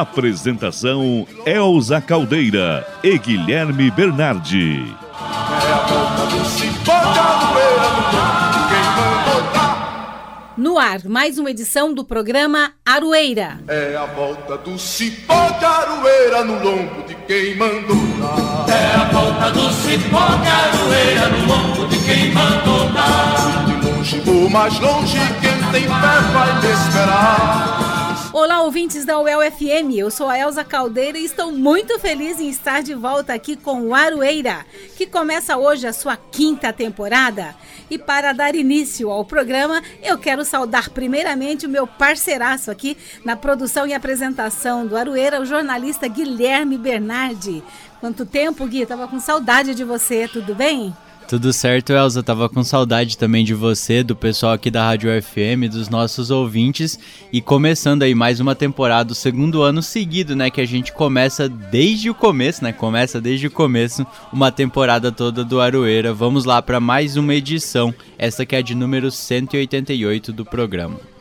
[0.00, 4.86] Apresentação Elza Caldeira e Guilherme Bernardi.
[5.04, 10.54] É a volta do cipó de aroeira no lombo de quem mandou dar.
[10.56, 13.60] No ar, mais uma edição do programa Aroeira.
[13.68, 18.74] É a volta do cipó de aroeira no lombo de quem mandou dar.
[18.74, 23.66] É a volta do cipó de aroeira no lombo de quem mandou dar.
[23.66, 27.91] De longe ou mais longe, quem tem fé vai me esperar.
[28.34, 29.94] Olá, ouvintes da UEL FM.
[29.94, 33.82] Eu sou a Elza Caldeira e estou muito feliz em estar de volta aqui com
[33.82, 34.64] o Aroeira,
[34.96, 37.54] que começa hoje a sua quinta temporada.
[37.90, 43.36] E para dar início ao programa, eu quero saudar primeiramente o meu parceiraço aqui na
[43.36, 47.62] produção e apresentação do Aroeira, o jornalista Guilherme Bernardi.
[48.00, 48.86] Quanto tempo, Gui?
[48.86, 50.96] Tava com saudade de você, tudo bem?
[51.28, 52.22] Tudo certo, Elza.
[52.22, 56.98] Tava com saudade também de você, do pessoal aqui da Rádio FM, dos nossos ouvintes.
[57.32, 60.50] E começando aí mais uma temporada, o segundo ano seguido, né?
[60.50, 62.72] Que a gente começa desde o começo, né?
[62.72, 66.12] Começa desde o começo uma temporada toda do Aroeira.
[66.12, 71.11] Vamos lá para mais uma edição, essa que é de número 188 do programa.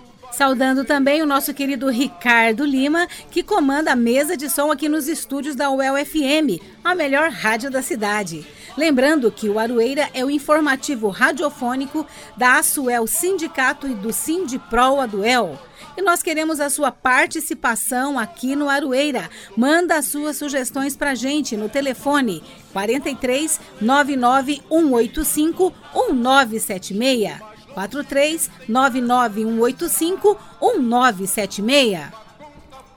[0.42, 5.08] Saudando também o nosso querido Ricardo Lima, que comanda a mesa de som aqui nos
[5.08, 8.44] estúdios da UEL FM, a melhor rádio da cidade.
[8.76, 15.60] Lembrando que o Aroeira é o informativo radiofônico da Asuel Sindicato e do Sindipro Aduel.
[15.96, 19.30] E nós queremos a sua participação aqui no Aroeira.
[19.56, 27.51] Manda as suas sugestões pra gente no telefone 43 99 185 1976.
[27.74, 32.00] 43 99 185 1976.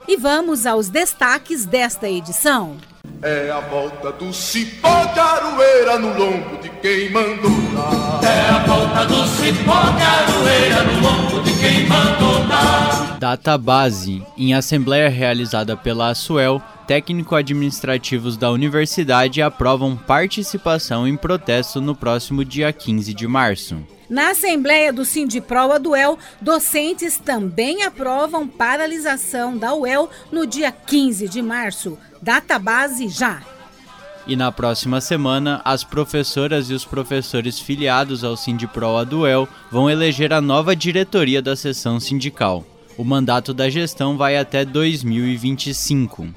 [0.07, 2.77] E vamos aos destaques desta edição.
[3.21, 8.23] É a volta do cipó de aroeira no lombo de quem mandou dar.
[8.23, 13.17] É a volta do cipó de aroeira no lombo de quem mandou dar.
[13.19, 14.23] Data base.
[14.37, 22.71] Em assembleia realizada pela Asuel, técnico-administrativos da universidade aprovam participação em protesto no próximo dia
[22.71, 23.77] 15 de março.
[24.09, 31.41] Na Assembleia do Sindipro Aduel, docentes também aprovam paralisação da UEL no dia 15 de
[31.41, 31.97] março.
[32.21, 33.41] Data base já.
[34.27, 40.33] E na próxima semana, as professoras e os professores filiados ao Sindipro Aduel vão eleger
[40.33, 42.65] a nova diretoria da seção sindical.
[42.97, 46.27] O mandato da gestão vai até 2025.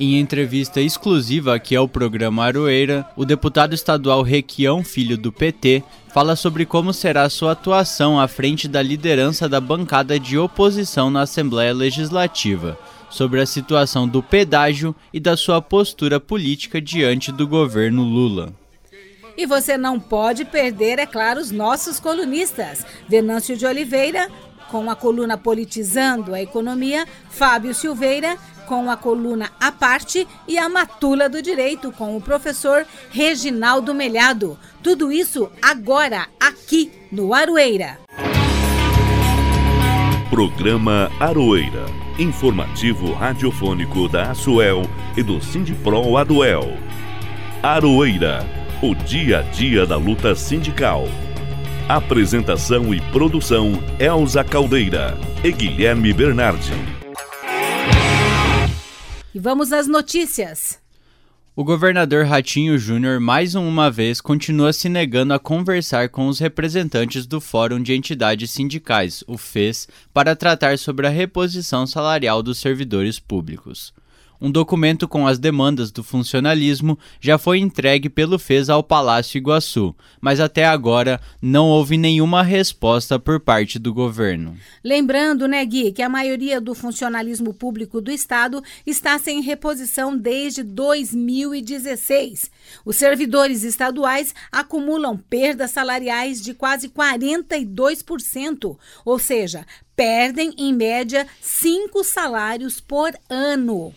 [0.00, 5.82] Em entrevista exclusiva aqui ao programa Aroeira, o deputado estadual Requião Filho do PT
[6.18, 11.20] fala sobre como será sua atuação à frente da liderança da bancada de oposição na
[11.22, 12.76] Assembleia Legislativa,
[13.08, 18.52] sobre a situação do pedágio e da sua postura política diante do governo Lula.
[19.36, 22.84] E você não pode perder, é claro, os nossos colunistas.
[23.08, 24.28] Venâncio de Oliveira,
[24.72, 28.36] com a coluna Politizando a Economia, Fábio Silveira,
[28.68, 34.58] com a coluna A Parte e a Matula do Direito com o professor Reginaldo Melhado.
[34.82, 37.98] Tudo isso agora, aqui no Aroeira.
[40.28, 41.86] Programa Aroeira.
[42.18, 44.82] Informativo radiofônico da Asuel
[45.16, 46.76] e do Sindipro Aduel.
[47.62, 48.44] Aroeira.
[48.82, 51.08] O dia a dia da luta sindical.
[51.88, 56.97] Apresentação e produção Elza Caldeira e Guilherme Bernardi.
[59.34, 60.78] E vamos às notícias.
[61.54, 67.26] O governador Ratinho Júnior mais uma vez continua se negando a conversar com os representantes
[67.26, 73.18] do Fórum de Entidades Sindicais, o FES, para tratar sobre a reposição salarial dos servidores
[73.18, 73.92] públicos.
[74.40, 79.96] Um documento com as demandas do funcionalismo já foi entregue pelo FES ao Palácio Iguaçu,
[80.20, 84.56] mas até agora não houve nenhuma resposta por parte do governo.
[84.84, 90.62] Lembrando, né, Gui, que a maioria do funcionalismo público do Estado está sem reposição desde
[90.62, 92.48] 2016.
[92.84, 99.66] Os servidores estaduais acumulam perdas salariais de quase 42%, ou seja,
[99.96, 103.92] perdem em média cinco salários por ano.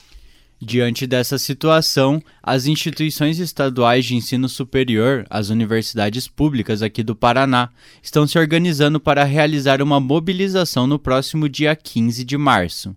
[0.63, 7.69] Diante dessa situação, as instituições estaduais de ensino superior, as universidades públicas aqui do Paraná,
[8.03, 12.95] estão se organizando para realizar uma mobilização no próximo dia 15 de março.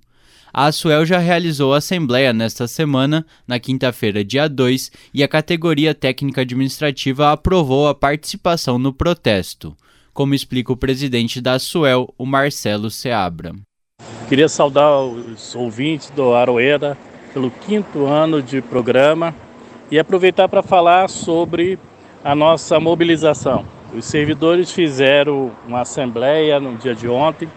[0.52, 5.94] A Asuel já realizou a assembleia nesta semana, na quinta-feira, dia 2, e a categoria
[5.94, 9.74] técnica administrativa aprovou a participação no protesto,
[10.12, 13.54] como explica o presidente da Asuel, o Marcelo Seabra.
[14.28, 16.96] Queria saudar os ouvintes do Aroeira
[17.34, 19.34] pelo quinto ano de programa
[19.90, 21.78] e aproveitar para falar sobre
[22.22, 23.66] a nossa mobilização.
[23.92, 27.48] Os servidores fizeram uma assembleia no dia de ontem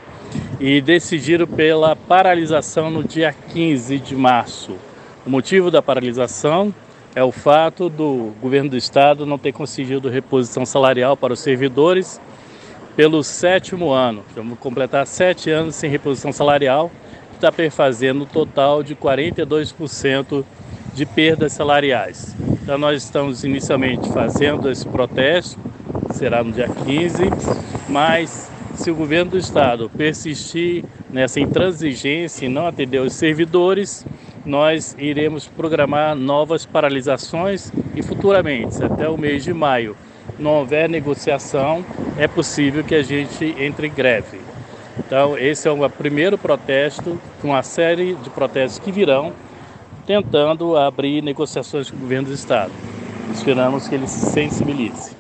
[0.60, 4.76] e decidiram pela paralisação no dia 15 de março.
[5.26, 6.74] O motivo da paralisação
[7.16, 12.20] é o fato do governo do estado não ter conseguido reposição salarial para os servidores
[12.96, 14.24] pelo sétimo ano.
[14.36, 16.92] Vamos completar sete anos sem reposição salarial,
[17.38, 20.44] está perfazendo um total de 42%
[20.94, 22.36] de perdas salariais.
[22.62, 25.60] Então nós estamos inicialmente fazendo esse protesto,
[26.14, 27.24] será no dia 15,
[27.88, 34.06] mas se o governo do estado persistir nessa intransigência e não atender os servidores,
[34.46, 39.96] nós iremos programar novas paralisações e futuramente, até o mês de maio,
[40.40, 41.86] não houver negociação,
[42.18, 44.47] é possível que a gente entre em greve.
[45.00, 49.34] Então, esse é o primeiro protesto, com uma série de protestos que virão,
[50.06, 52.72] tentando abrir negociações com o governo do Estado.
[53.34, 55.16] Esperamos que ele se sensibilize.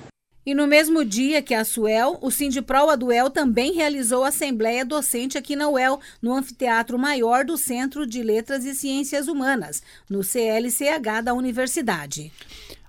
[0.45, 5.57] E no mesmo dia que a SUEL, o Sindipro Aduel também realizou assembleia docente aqui
[5.57, 11.33] na UEL, no Anfiteatro Maior do Centro de Letras e Ciências Humanas, no CLCH da
[11.33, 12.31] Universidade.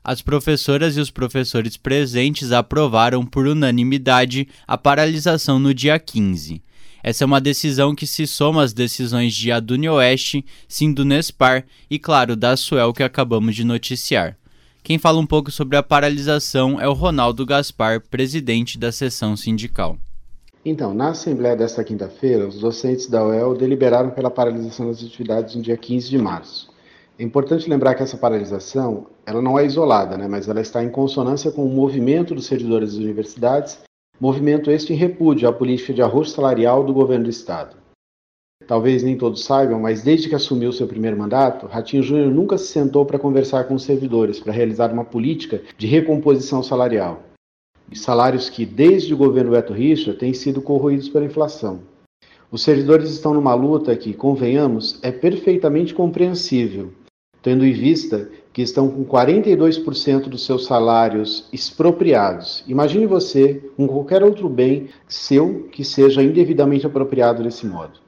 [0.05, 6.63] As professoras e os professores presentes aprovaram por unanimidade a paralisação no dia 15.
[7.03, 12.57] Essa é uma decisão que se soma às decisões de Adunioeste, Sindunespar e, claro, da
[12.57, 14.37] Suel que acabamos de noticiar.
[14.83, 19.99] Quem fala um pouco sobre a paralisação é o Ronaldo Gaspar, presidente da seção sindical.
[20.65, 25.63] Então, na Assembleia desta quinta-feira, os docentes da UEL deliberaram pela paralisação das atividades no
[25.63, 26.69] dia 15 de março.
[27.19, 30.89] É importante lembrar que essa paralisação ela não é isolada, né, mas ela está em
[30.91, 33.79] consonância com o movimento dos servidores das universidades,
[34.21, 37.77] movimento este em repúdio à política de arroz salarial do governo do Estado.
[38.67, 42.67] Talvez nem todos saibam, mas desde que assumiu seu primeiro mandato, Ratinho Júnior nunca se
[42.67, 47.23] sentou para conversar com os servidores para realizar uma política de recomposição salarial.
[47.95, 51.81] Salários que, desde o governo Beto Richa, têm sido corroídos pela inflação.
[52.51, 56.93] Os servidores estão numa luta que, convenhamos, é perfeitamente compreensível,
[57.43, 62.65] tendo em vista que estão com 42% dos seus salários expropriados.
[62.67, 68.01] Imagine você com qualquer outro bem seu que seja indevidamente apropriado desse modo.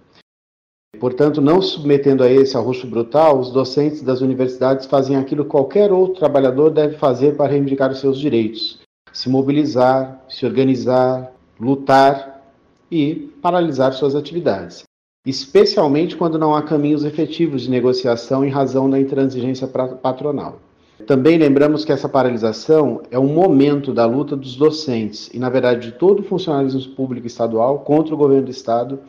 [0.99, 5.93] Portanto, não submetendo a esse arroxo brutal, os docentes das universidades fazem aquilo que qualquer
[5.93, 8.81] outro trabalhador deve fazer para reivindicar os seus direitos:
[9.13, 12.43] se mobilizar, se organizar, lutar
[12.91, 14.83] e paralisar suas atividades,
[15.27, 20.61] especialmente quando não há caminhos efetivos de negociação em razão da intransigência patronal.
[21.07, 25.91] Também lembramos que essa paralisação é um momento da luta dos docentes e, na verdade,
[25.91, 29.01] de todo o funcionalismo público estadual contra o governo do Estado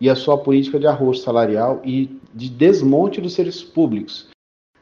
[0.00, 4.28] e a sua política de arroz salarial e de desmonte dos serviços públicos.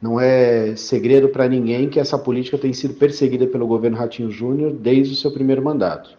[0.00, 4.73] Não é segredo para ninguém que essa política tem sido perseguida pelo governo Ratinho Júnior
[4.73, 6.17] desde o seu primeiro mandato.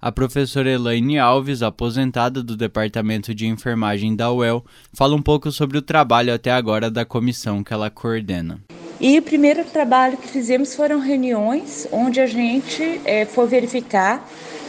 [0.00, 5.78] A professora Elaine Alves, aposentada do Departamento de Enfermagem da UEL, fala um pouco sobre
[5.78, 8.60] o trabalho até agora da comissão que ela coordena.
[9.00, 14.26] E o primeiro trabalho que fizemos foram reuniões onde a gente é, foi verificar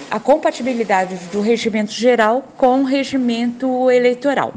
[0.10, 4.54] a compatibilidade do regimento geral com o regimento eleitoral.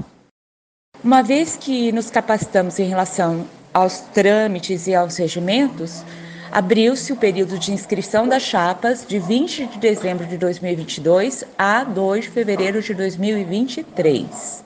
[1.02, 6.04] Uma vez que nos capacitamos em relação aos trâmites e aos regimentos,
[6.50, 12.24] abriu-se o período de inscrição das chapas de 20 de dezembro de 2022 a 2
[12.24, 14.64] de fevereiro de 2023.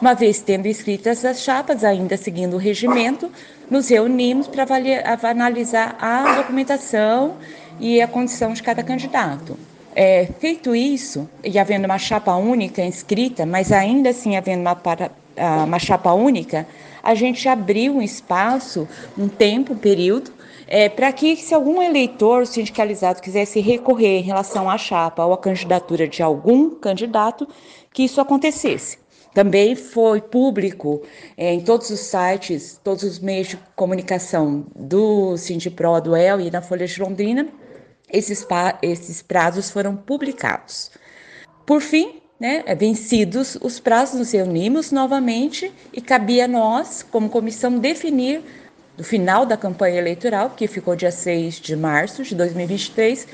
[0.00, 3.30] Uma vez tendo inscritas as chapas, ainda seguindo o regimento,
[3.70, 4.66] nos reunimos para
[5.30, 7.36] analisar a documentação
[7.78, 9.56] e a condição de cada candidato.
[9.94, 15.10] É, feito isso, e havendo uma chapa única inscrita, mas ainda assim havendo uma, para,
[15.64, 16.66] uma chapa única,
[17.02, 20.32] a gente abriu um espaço, um tempo, um período,
[20.72, 25.36] é, para que, se algum eleitor sindicalizado quisesse recorrer em relação à chapa ou à
[25.36, 27.46] candidatura de algum candidato,
[27.92, 28.96] que isso acontecesse.
[29.34, 31.02] Também foi público
[31.36, 36.50] é, em todos os sites, todos os meios de comunicação do Sindipro, do El e
[36.50, 37.48] da Folha de Londrina,
[38.10, 38.46] esses,
[38.80, 40.90] esses prazos foram publicados.
[41.66, 47.28] Por fim, né, é, vencidos os prazos, nos reunimos novamente e cabia a nós, como
[47.28, 48.42] comissão, definir
[49.02, 53.26] do final da campanha eleitoral, que ficou dia 6 de março de 2023,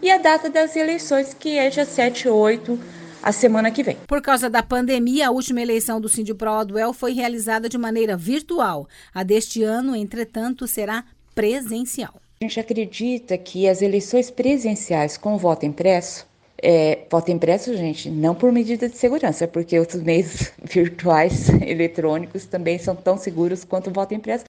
[0.00, 2.78] e a data das eleições, que é dia 7 e 8
[3.20, 3.96] a semana que vem.
[4.06, 8.86] Por causa da pandemia, a última eleição do Sindipro Aduel foi realizada de maneira virtual.
[9.12, 11.02] A deste ano, entretanto, será
[11.34, 12.14] presencial.
[12.40, 16.24] A gente acredita que as eleições presenciais com voto impresso
[16.62, 22.78] é, voto impresso, gente, não por medida de segurança, porque os meios virtuais eletrônicos também
[22.78, 24.44] são tão seguros quanto o voto impresso.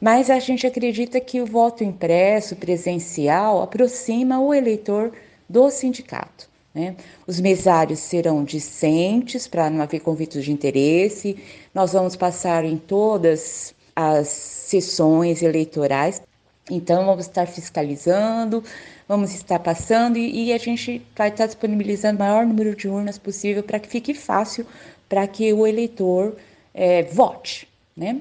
[0.00, 5.12] Mas a gente acredita que o voto impresso presencial aproxima o eleitor
[5.48, 6.48] do sindicato.
[6.74, 6.94] Né?
[7.26, 11.36] Os mesários serão discentes para não haver conflitos de interesse.
[11.74, 16.22] Nós vamos passar em todas as sessões eleitorais.
[16.70, 18.62] Então, vamos estar fiscalizando,
[19.08, 23.18] vamos estar passando e, e a gente vai estar disponibilizando o maior número de urnas
[23.18, 24.66] possível para que fique fácil
[25.08, 26.36] para que o eleitor
[26.74, 27.66] é, vote.
[27.96, 28.20] Né?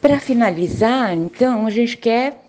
[0.00, 2.40] Para finalizar, então, a gente quer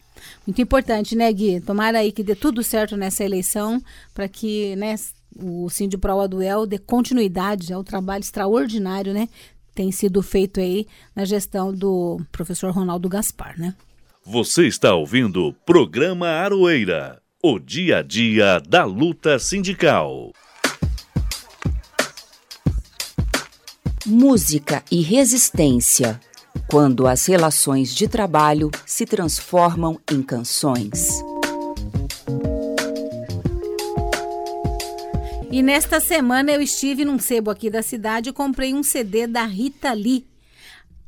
[0.47, 1.59] Muito importante, né, Gui?
[1.59, 4.95] Tomara aí que dê tudo certo nessa eleição para que né,
[5.35, 9.27] o Sindipro Aduel dê continuidade ao trabalho extraordinário, né?
[9.75, 13.75] Tem sido feito aí na gestão do professor Ronaldo Gaspar, né?
[14.25, 20.31] Você está ouvindo o programa Aroeira, o dia a dia da luta sindical.
[24.09, 26.17] Música e resistência
[26.69, 31.09] quando as relações de trabalho se transformam em canções.
[35.51, 39.43] E nesta semana eu estive num sebo aqui da cidade e comprei um CD da
[39.43, 40.25] Rita Lee.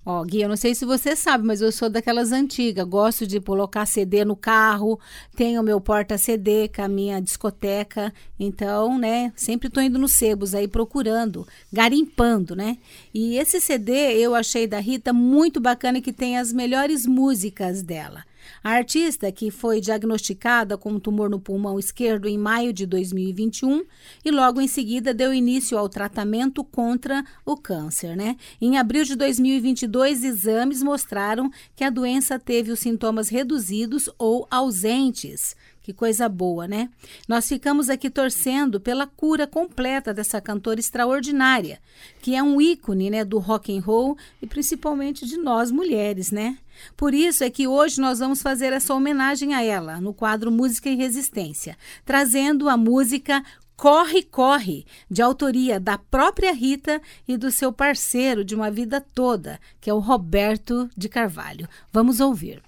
[0.06, 2.88] Ó, Gui, eu não sei se você sabe, mas eu sou daquelas antigas.
[2.88, 5.00] Gosto de colocar CD no carro,
[5.36, 8.14] tenho meu porta-CD com a minha discoteca.
[8.40, 12.78] Então, né, sempre tô indo nos sebos aí procurando, garimpando, né?
[13.14, 18.24] E esse CD eu achei da Rita muito bacana que tem as melhores músicas dela.
[18.64, 23.84] A artista, que foi diagnosticada com um tumor no pulmão esquerdo em maio de 2021
[24.24, 28.36] e logo em seguida deu início ao tratamento contra o câncer, né?
[28.60, 35.56] Em abril de 2022, exames mostraram que a doença teve os sintomas reduzidos ou ausentes.
[35.82, 36.90] Que coisa boa, né?
[37.28, 41.80] Nós ficamos aqui torcendo pela cura completa dessa cantora extraordinária,
[42.22, 46.58] que é um ícone, né, do rock and roll e principalmente de nós mulheres, né?
[46.96, 50.90] Por isso é que hoje nós vamos fazer essa homenagem a ela no quadro Música
[50.90, 53.44] e Resistência, trazendo a música
[53.76, 59.58] Corre, Corre, de autoria da própria Rita e do seu parceiro de uma vida toda,
[59.80, 61.68] que é o Roberto de Carvalho.
[61.92, 62.62] Vamos ouvir.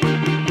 [0.00, 0.47] quando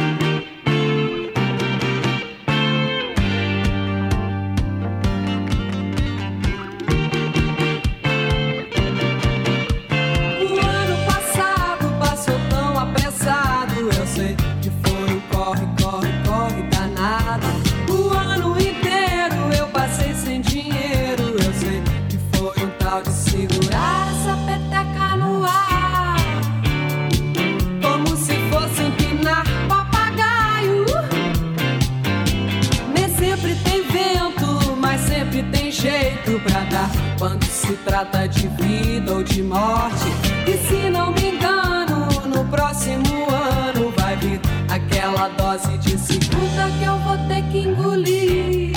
[37.67, 40.05] se trata de vida ou de morte.
[40.47, 46.85] E se não me engano, no próximo ano vai vir aquela dose de segunda que
[46.85, 48.71] eu vou ter que engolir.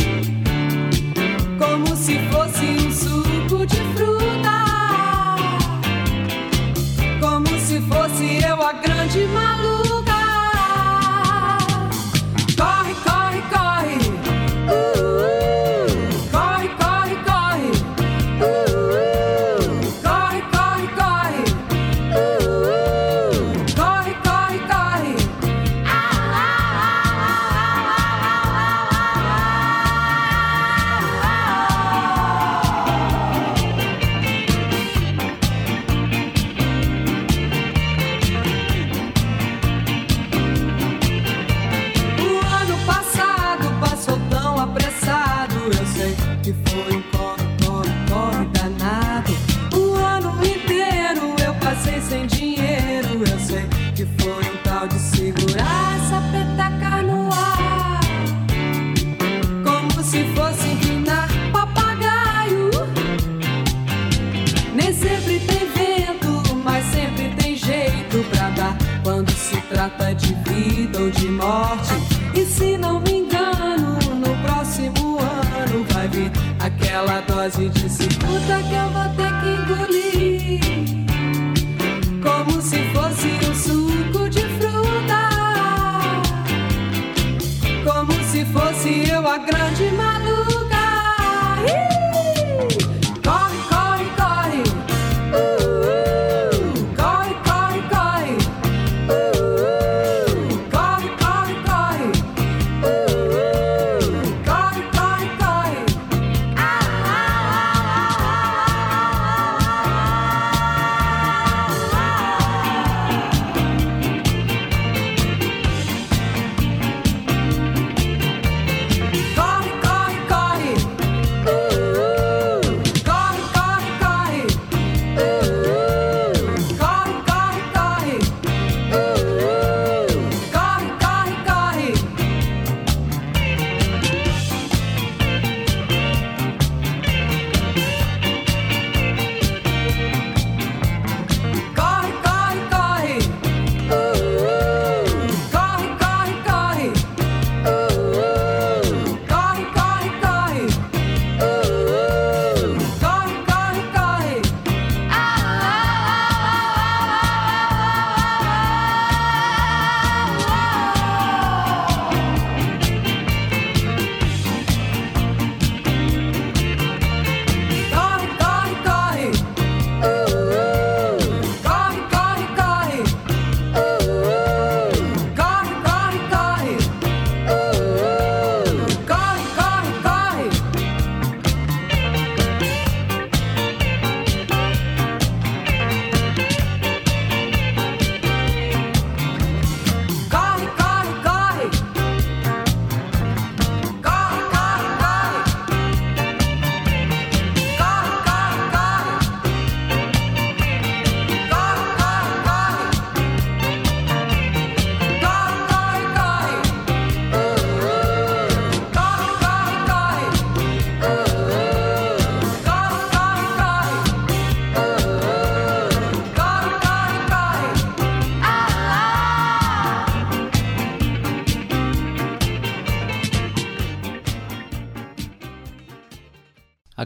[1.56, 2.59] Como se fosse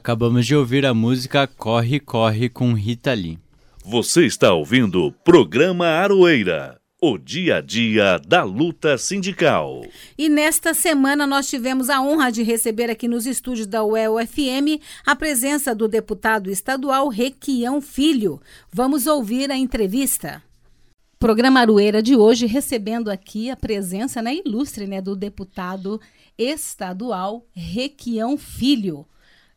[0.05, 3.39] Acabamos de ouvir a música Corre, Corre com Rita Lee.
[3.83, 9.83] Você está ouvindo o programa Aroeira, o dia a dia da luta sindical.
[10.19, 15.17] E nesta semana nós tivemos a honra de receber aqui nos estúdios da UEL-FM a
[15.17, 18.39] presença do deputado estadual Requião Filho.
[18.71, 20.43] Vamos ouvir a entrevista.
[21.19, 25.99] Programa Aroeira de hoje recebendo aqui a presença né, ilustre né, do deputado
[26.37, 29.07] estadual Requião Filho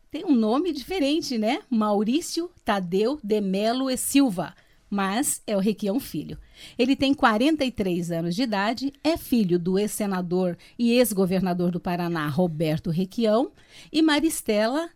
[0.09, 1.59] tem um nome diferente, né?
[1.69, 4.53] Maurício Tadeu de Melo e Silva,
[4.89, 6.37] mas é o Requião Filho.
[6.77, 12.89] Ele tem 43 anos de idade, é filho do ex-senador e ex-governador do Paraná, Roberto
[12.89, 13.51] Requião,
[13.91, 14.89] e Maristela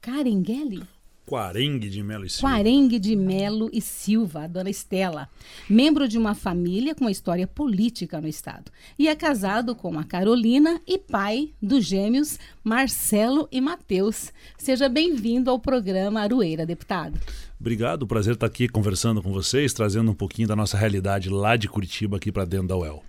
[0.00, 0.82] Caringueli.
[1.26, 2.54] Quarengue de Melo e Silva.
[2.54, 5.28] Quarengue de Melo e Silva, a dona Estela.
[5.68, 8.70] Membro de uma família com história política no estado.
[8.98, 14.32] E é casado com a Carolina e pai dos gêmeos Marcelo e Matheus.
[14.58, 17.18] Seja bem-vindo ao programa Arueira, deputado.
[17.58, 21.68] Obrigado, prazer estar aqui conversando com vocês, trazendo um pouquinho da nossa realidade lá de
[21.68, 23.02] Curitiba aqui para dentro da UEL.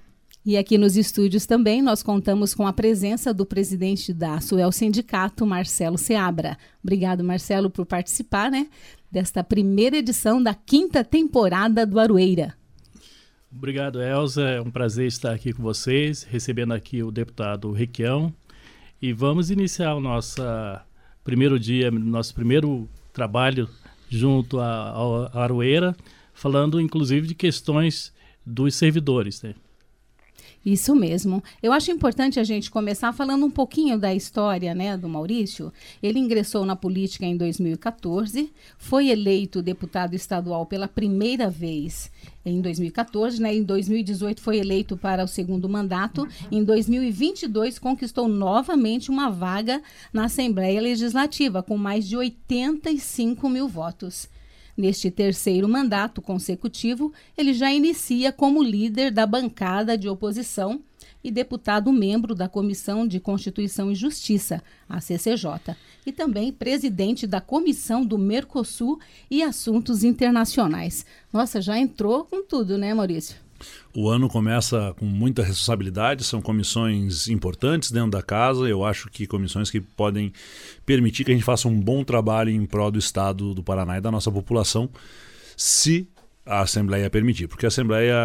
[0.46, 5.44] E aqui nos estúdios também nós contamos com a presença do presidente da Suel Sindicato,
[5.44, 6.56] Marcelo Seabra.
[6.84, 8.68] Obrigado, Marcelo, por participar né,
[9.12, 12.54] desta primeira edição da quinta temporada do Aroeira.
[13.52, 14.44] Obrigado, Elza.
[14.44, 18.32] É um prazer estar aqui com vocês, recebendo aqui o deputado Requião.
[19.02, 20.44] E vamos iniciar o nosso
[21.24, 23.68] primeiro dia, nosso primeiro trabalho
[24.10, 25.96] junto à Aroeira,
[26.36, 28.14] falando inclusive de questões
[28.46, 29.42] dos servidores.
[29.42, 29.56] Né?
[30.66, 31.44] Isso mesmo.
[31.62, 35.72] Eu acho importante a gente começar falando um pouquinho da história né, do Maurício.
[36.02, 42.12] Ele ingressou na política em 2014, foi eleito deputado estadual pela primeira vez
[42.44, 43.54] em 2014, né?
[43.54, 46.28] Em 2018 foi eleito para o segundo mandato.
[46.52, 54.28] Em 2022 conquistou novamente uma vaga na Assembleia Legislativa com mais de 85 mil votos.
[54.78, 60.82] Neste terceiro mandato consecutivo, ele já inicia como líder da bancada de oposição
[61.24, 67.42] e deputado membro da Comissão de Constituição e Justiça, a CCJ, e também presidente da
[67.42, 69.00] Comissão do Mercosul
[69.32, 71.06] e Assuntos Internacionais.
[71.34, 73.45] Nossa, já entrou com tudo, né, Maurício?
[73.94, 78.68] O ano começa com muita responsabilidade, são comissões importantes dentro da casa.
[78.68, 80.34] Eu acho que comissões que podem
[80.86, 84.02] permitir que a gente faça um bom trabalho em prol do Estado do Paraná e
[84.02, 84.90] da nossa população,
[85.56, 86.08] se
[86.46, 87.48] a Assembleia permitir.
[87.48, 88.16] Porque a Assembleia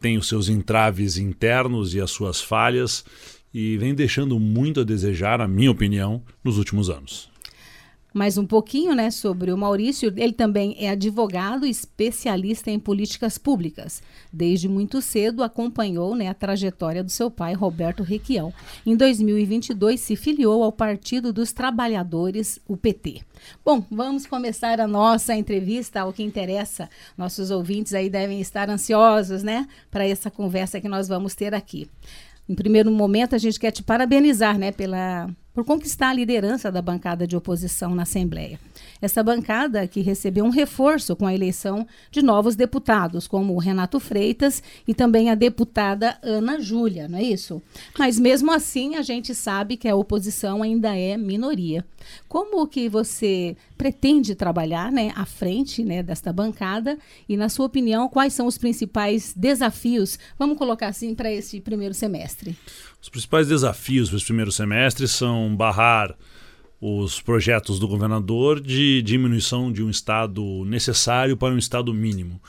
[0.00, 3.04] tem os seus entraves internos e as suas falhas
[3.52, 7.31] e vem deixando muito a desejar, na minha opinião, nos últimos anos
[8.12, 10.12] mais um pouquinho né, sobre o Maurício.
[10.16, 14.02] Ele também é advogado especialista em políticas públicas.
[14.32, 18.52] Desde muito cedo acompanhou né, a trajetória do seu pai, Roberto Requião.
[18.84, 23.22] Em 2022 se filiou ao Partido dos Trabalhadores, o PT.
[23.64, 26.88] Bom, vamos começar a nossa entrevista ao que interessa.
[27.16, 31.88] Nossos ouvintes aí devem estar ansiosos, né, para essa conversa que nós vamos ter aqui.
[32.48, 36.80] Em primeiro momento, a gente quer te parabenizar, né, pela por conquistar a liderança da
[36.80, 38.58] bancada de oposição na Assembleia.
[39.02, 43.98] Essa bancada que recebeu um reforço com a eleição de novos deputados, como o Renato
[43.98, 47.60] Freitas e também a deputada Ana Júlia, não é isso?
[47.98, 51.84] Mas mesmo assim, a gente sabe que a oposição ainda é minoria.
[52.28, 56.96] Como que você pretende trabalhar né, à frente né, desta bancada
[57.28, 61.92] e, na sua opinião, quais são os principais desafios, vamos colocar assim, para esse primeiro
[61.94, 62.56] semestre?
[63.02, 66.16] Os principais desafios para esse primeiro semestre são barrar
[66.84, 72.42] os projetos do governador de diminuição de um estado necessário para um estado mínimo.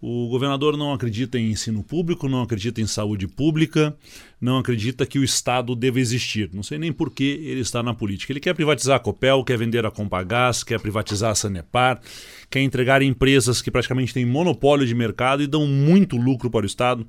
[0.00, 3.96] O governador não acredita em ensino público, não acredita em saúde pública,
[4.40, 6.50] não acredita que o Estado deve existir.
[6.52, 8.32] Não sei nem por que ele está na política.
[8.32, 12.00] Ele quer privatizar a Copel, quer vender a Compagás, quer privatizar a Sanepar,
[12.48, 16.66] quer entregar empresas que praticamente têm monopólio de mercado e dão muito lucro para o
[16.66, 17.04] Estado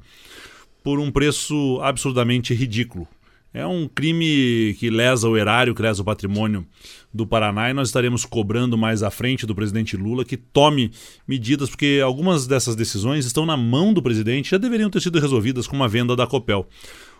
[0.83, 3.07] por um preço absurdamente ridículo.
[3.51, 6.65] É um crime que lesa o erário, que lesa o patrimônio
[7.11, 10.91] do Paraná e nós estaremos cobrando mais à frente do presidente Lula que tome
[11.27, 15.65] medidas, porque algumas dessas decisões estão na mão do presidente, já deveriam ter sido resolvidas
[15.65, 16.67] com uma venda da Copel.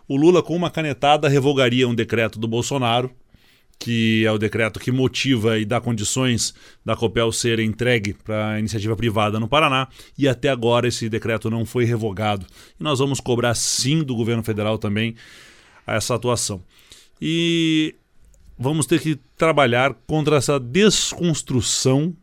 [0.07, 3.09] O Lula, com uma canetada, revogaria um decreto do Bolsonaro,
[3.79, 6.53] que é o decreto que motiva e dá condições
[6.85, 11.49] da Copel ser entregue para a iniciativa privada no Paraná, e até agora esse decreto
[11.49, 12.45] não foi revogado.
[12.79, 15.15] E nós vamos cobrar sim do governo federal também
[15.95, 16.63] essa atuação.
[17.21, 17.95] E
[18.57, 22.15] vamos ter que trabalhar contra essa desconstrução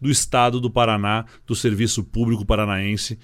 [0.00, 3.18] do Estado do Paraná, do serviço público paranaense,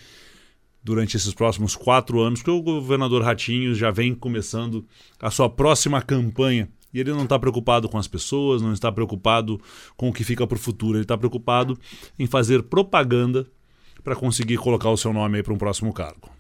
[0.83, 4.87] durante esses próximos quatro anos, porque o governador Ratinho já vem começando
[5.19, 9.59] a sua próxima campanha E ele não está preocupado com as pessoas, não está preocupado
[9.97, 11.79] com o que fica para o futuro, ele está preocupado
[12.19, 13.47] em fazer propaganda
[14.03, 16.34] para conseguir colocar o seu nome aí para um próximo cargo.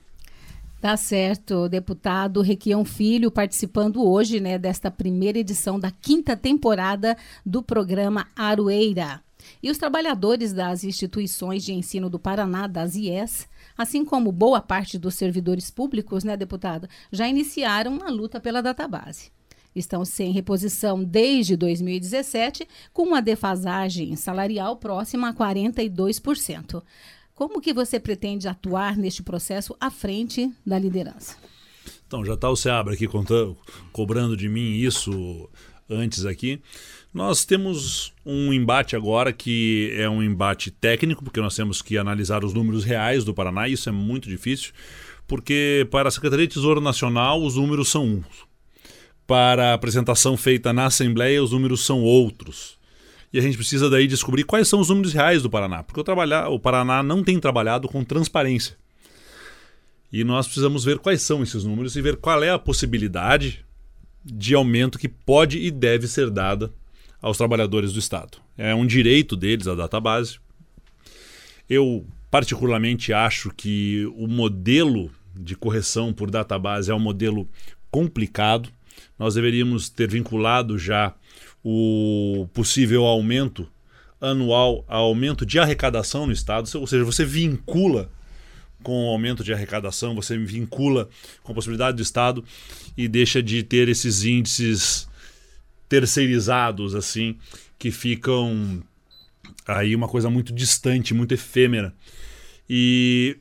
[0.85, 7.63] Tá certo, deputado Requião Filho participando hoje, né, desta primeira edição da quinta temporada do
[7.63, 9.23] programa Aroeira.
[9.63, 14.99] E os trabalhadores das instituições de ensino do Paraná, das IES, assim como boa parte
[14.99, 19.33] dos servidores públicos, né, deputado, já iniciaram a luta pela database.
[19.75, 26.83] Estão sem reposição desde 2017, com uma defasagem salarial próxima a 42%.
[27.35, 31.37] Como que você pretende atuar neste processo à frente da liderança?
[32.07, 33.57] Então, já está o Seabra aqui contando,
[33.91, 35.51] cobrando de mim isso
[35.91, 36.63] antes aqui.
[37.13, 42.45] Nós temos um embate agora que é um embate técnico, porque nós temos que analisar
[42.45, 44.73] os números reais do Paraná, e isso é muito difícil,
[45.27, 48.47] porque para a Secretaria de Tesouro Nacional os números são uns.
[49.27, 52.79] Para a apresentação feita na Assembleia, os números são outros
[53.35, 56.05] e a gente precisa daí descobrir quais são os números reais do Paraná, porque o,
[56.05, 58.77] trabalhar, o Paraná não tem trabalhado com transparência.
[60.13, 63.65] E nós precisamos ver quais são esses números e ver qual é a possibilidade
[64.25, 66.73] de aumento que pode e deve ser dada
[67.21, 68.39] aos trabalhadores do Estado.
[68.57, 70.39] É um direito deles a database.
[71.69, 77.49] Eu, particularmente, acho que o modelo de correção por database é um modelo
[77.91, 78.71] complicado.
[79.19, 81.17] Nós deveríamos ter vinculado já
[81.65, 83.67] o possível aumento
[84.21, 88.11] anual, aumento de arrecadação no Estado, ou seja, você vincula
[88.83, 91.09] com o aumento de arrecadação, você vincula
[91.43, 92.45] com a possibilidade do Estado
[92.97, 95.09] e deixa de ter esses índices
[95.89, 97.37] terceirizados, assim,
[97.79, 98.83] que ficam
[99.67, 101.95] aí uma coisa muito distante, muito efêmera.
[102.69, 103.39] E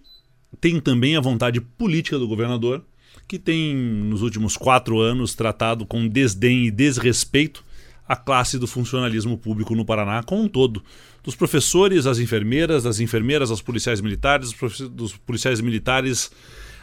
[0.62, 2.84] tem também a vontade política do governador,
[3.28, 7.66] que tem, nos últimos quatro anos, tratado com desdém e desrespeito
[8.08, 10.84] a classe do funcionalismo público no Paraná como um todo.
[11.24, 14.54] Dos professores às enfermeiras, das enfermeiras aos policiais militares,
[14.92, 16.32] dos policiais militares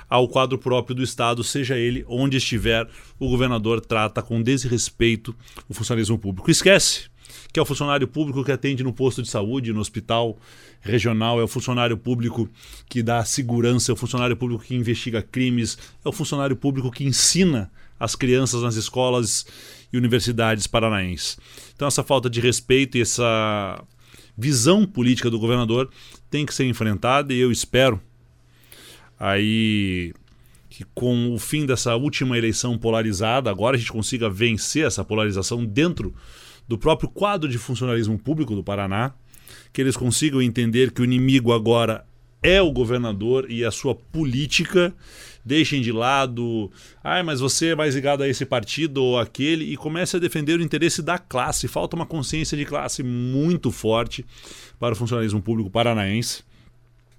[0.09, 5.35] ao quadro próprio do Estado, seja ele onde estiver, o governador trata com desrespeito
[5.68, 6.50] o funcionalismo público.
[6.50, 7.09] Esquece
[7.52, 10.38] que é o funcionário público que atende no posto de saúde, no hospital
[10.80, 12.48] regional, é o funcionário público
[12.88, 17.04] que dá segurança, é o funcionário público que investiga crimes, é o funcionário público que
[17.04, 19.46] ensina as crianças nas escolas
[19.92, 21.38] e universidades paranaenses.
[21.74, 23.83] Então, essa falta de respeito e essa
[24.37, 25.90] visão política do governador
[26.31, 28.00] tem que ser enfrentada e eu espero
[29.18, 30.14] aí
[30.70, 35.64] que com o fim dessa última eleição polarizada, agora a gente consiga vencer essa polarização
[35.64, 36.14] dentro
[36.66, 39.12] do próprio quadro de funcionalismo público do Paraná,
[39.72, 42.07] que eles consigam entender que o inimigo agora
[42.42, 44.94] é o governador e a sua política
[45.44, 46.70] deixem de lado,
[47.03, 50.59] ai, mas você é mais ligado a esse partido ou aquele, e comece a defender
[50.59, 51.68] o interesse da classe.
[51.68, 54.24] Falta uma consciência de classe muito forte
[54.79, 56.42] para o funcionalismo público paranaense.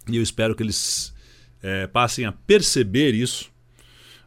[0.08, 1.14] E eu espero que eles
[1.62, 3.52] é, passem a perceber isso.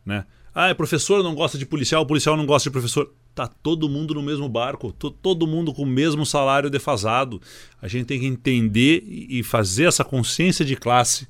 [0.05, 0.25] Né?
[0.55, 3.13] Ah, professor não gosta de policial, policial não gosta de professor.
[3.35, 7.43] Tá todo mundo no mesmo barco, todo mundo com o mesmo salário defasado.
[7.83, 11.27] A gente tem que entender e fazer essa consciência de classe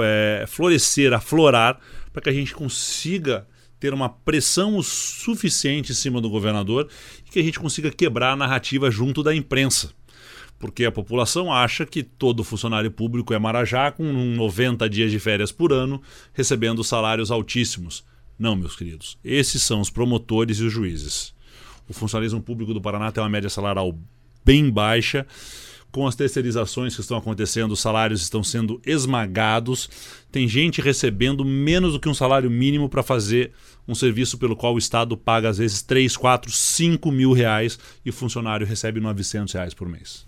[0.00, 1.80] é, florescer, aflorar,
[2.12, 3.46] para que a gente consiga
[3.80, 6.88] ter uma pressão o suficiente em cima do governador
[7.26, 9.90] e que a gente consiga quebrar a narrativa junto da imprensa.
[10.56, 15.50] Porque a população acha que todo funcionário público é marajá com 90 dias de férias
[15.50, 16.00] por ano,
[16.32, 18.04] recebendo salários altíssimos.
[18.42, 19.16] Não, meus queridos.
[19.24, 21.32] Esses são os promotores e os juízes.
[21.88, 23.96] O funcionalismo público do Paraná tem uma média salarial
[24.44, 25.24] bem baixa
[25.92, 29.88] com as terceirizações que estão acontecendo, os salários estão sendo esmagados.
[30.32, 33.52] Tem gente recebendo menos do que um salário mínimo para fazer
[33.86, 38.10] um serviço pelo qual o Estado paga às vezes 3, 4, 5 mil reais e
[38.10, 40.26] o funcionário recebe 900 reais por mês.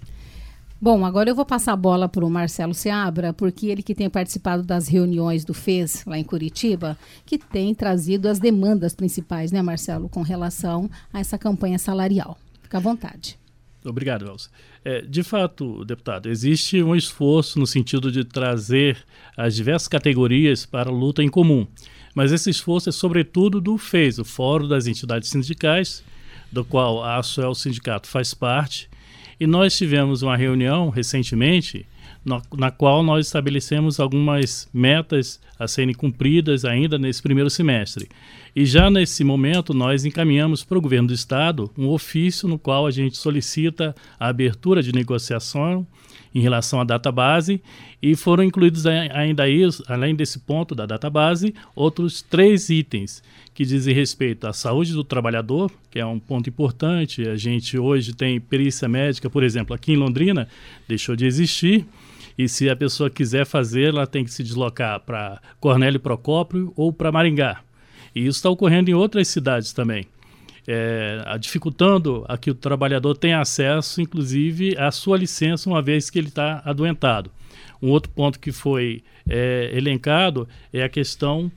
[0.85, 4.11] Bom, agora eu vou passar a bola para o Marcelo Seabra, porque ele que tem
[4.11, 6.95] participado das reuniões do FES lá em Curitiba,
[7.25, 12.37] que tem trazido as demandas principais, né, Marcelo, com relação a essa campanha salarial.
[12.63, 13.39] Fica à vontade.
[13.83, 14.51] Obrigado, Elza.
[14.85, 18.99] É, de fato, deputado, existe um esforço no sentido de trazer
[19.39, 21.67] as diversas categorias para a luta em comum.
[22.15, 26.05] Mas esse esforço é sobretudo do FES, o Fórum das Entidades Sindicais,
[26.53, 28.93] do qual a ASUEL Sindicato faz parte.
[29.39, 31.87] E nós tivemos uma reunião recentemente
[32.25, 38.09] na, na, qual nós estabelecemos algumas metas a serem cumpridas ainda nesse primeiro semestre.
[38.57, 42.87] E já nesse momento, nós encaminhamos para o governo do Estado um ofício no qual
[42.87, 45.87] a gente solicita a abertura de negociação
[46.35, 47.63] em relação à database
[48.03, 53.23] e foram incluídos ainda aí, além desse ponto da database, outros três itens
[53.55, 57.29] que dizem respeito à saúde do trabalhador, que é um ponto importante.
[57.29, 60.49] A gente hoje tem perícia médica, por exemplo, aqui em Londrina,
[60.89, 61.87] deixou de existir.
[62.37, 66.93] E se a pessoa quiser fazer, ela tem que se deslocar para Cornélio Procópio ou
[66.93, 67.61] para Maringá.
[68.13, 70.05] E isso está ocorrendo em outras cidades também.
[70.67, 76.19] É, dificultando a que o trabalhador tenha acesso, inclusive, à sua licença, uma vez que
[76.19, 77.31] ele está adoentado.
[77.83, 81.53] Um outro ponto que foi é, elencado é a questão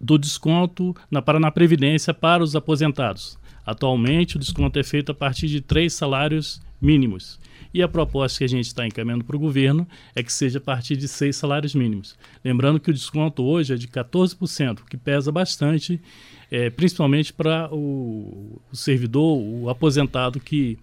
[0.00, 3.38] do desconto na Paraná Previdência para os aposentados.
[3.64, 7.38] Atualmente, o desconto é feito a partir de três salários mínimos.
[7.72, 10.60] E a proposta que a gente está encaminhando para o governo é que seja a
[10.60, 12.16] partir de seis salários mínimos.
[12.44, 16.00] Lembrando que o desconto hoje é de 14%, que pesa bastante,
[16.50, 20.78] é, principalmente para o, o, servidor, o aposentado que,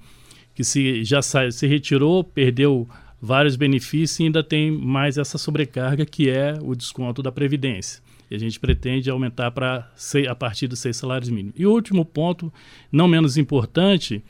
[0.54, 2.88] que se, já sai, se retirou, perdeu
[3.22, 8.04] vários benefícios e ainda tem mais essa sobrecarga que é o desconto da Previdência.
[8.30, 9.92] E a gente pretende aumentar para
[10.30, 11.54] a partir dos seis salários mínimos.
[11.58, 12.52] E o último ponto,
[12.92, 14.24] não menos importante,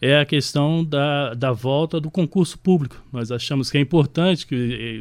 [0.00, 3.02] é a questão da, da volta do concurso público.
[3.12, 4.54] Nós achamos que é importante que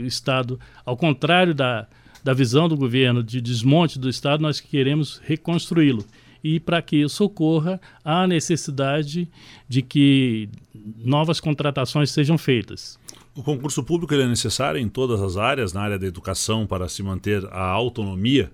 [0.03, 1.87] o Estado, ao contrário da,
[2.23, 6.05] da visão do governo de desmonte do Estado, nós queremos reconstruí-lo.
[6.43, 9.29] E para que isso ocorra, há necessidade
[9.67, 10.49] de que
[10.97, 12.99] novas contratações sejam feitas.
[13.35, 17.01] O concurso público é necessário em todas as áreas, na área da educação, para se
[17.01, 18.51] manter a autonomia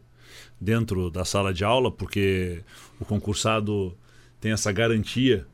[0.59, 2.61] dentro da sala de aula, porque
[2.99, 3.95] o concursado
[4.39, 5.45] tem essa garantia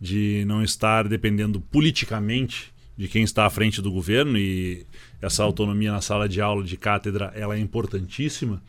[0.00, 4.86] de não estar dependendo politicamente de quem está à frente do governo e
[5.20, 8.62] essa autonomia na sala de aula de cátedra ela é importantíssima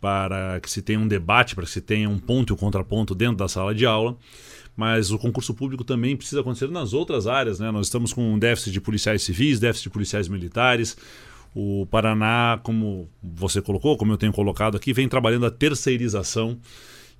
[0.00, 3.14] para que se tenha um debate, para que se tenha um ponto e um contraponto
[3.14, 4.16] dentro da sala de aula.
[4.76, 7.58] Mas o concurso público também precisa acontecer nas outras áreas.
[7.58, 7.70] Né?
[7.70, 10.94] Nós estamos com um déficit de policiais civis, déficit de policiais militares.
[11.54, 16.58] O Paraná, como você colocou, como eu tenho colocado aqui, vem trabalhando a terceirização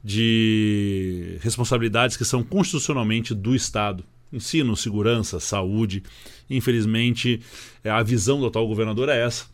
[0.05, 4.05] de responsabilidades que são constitucionalmente do Estado.
[4.31, 6.03] Ensino, segurança, saúde.
[6.51, 7.41] Infelizmente,
[7.83, 9.47] é, a visão do atual governador é essa.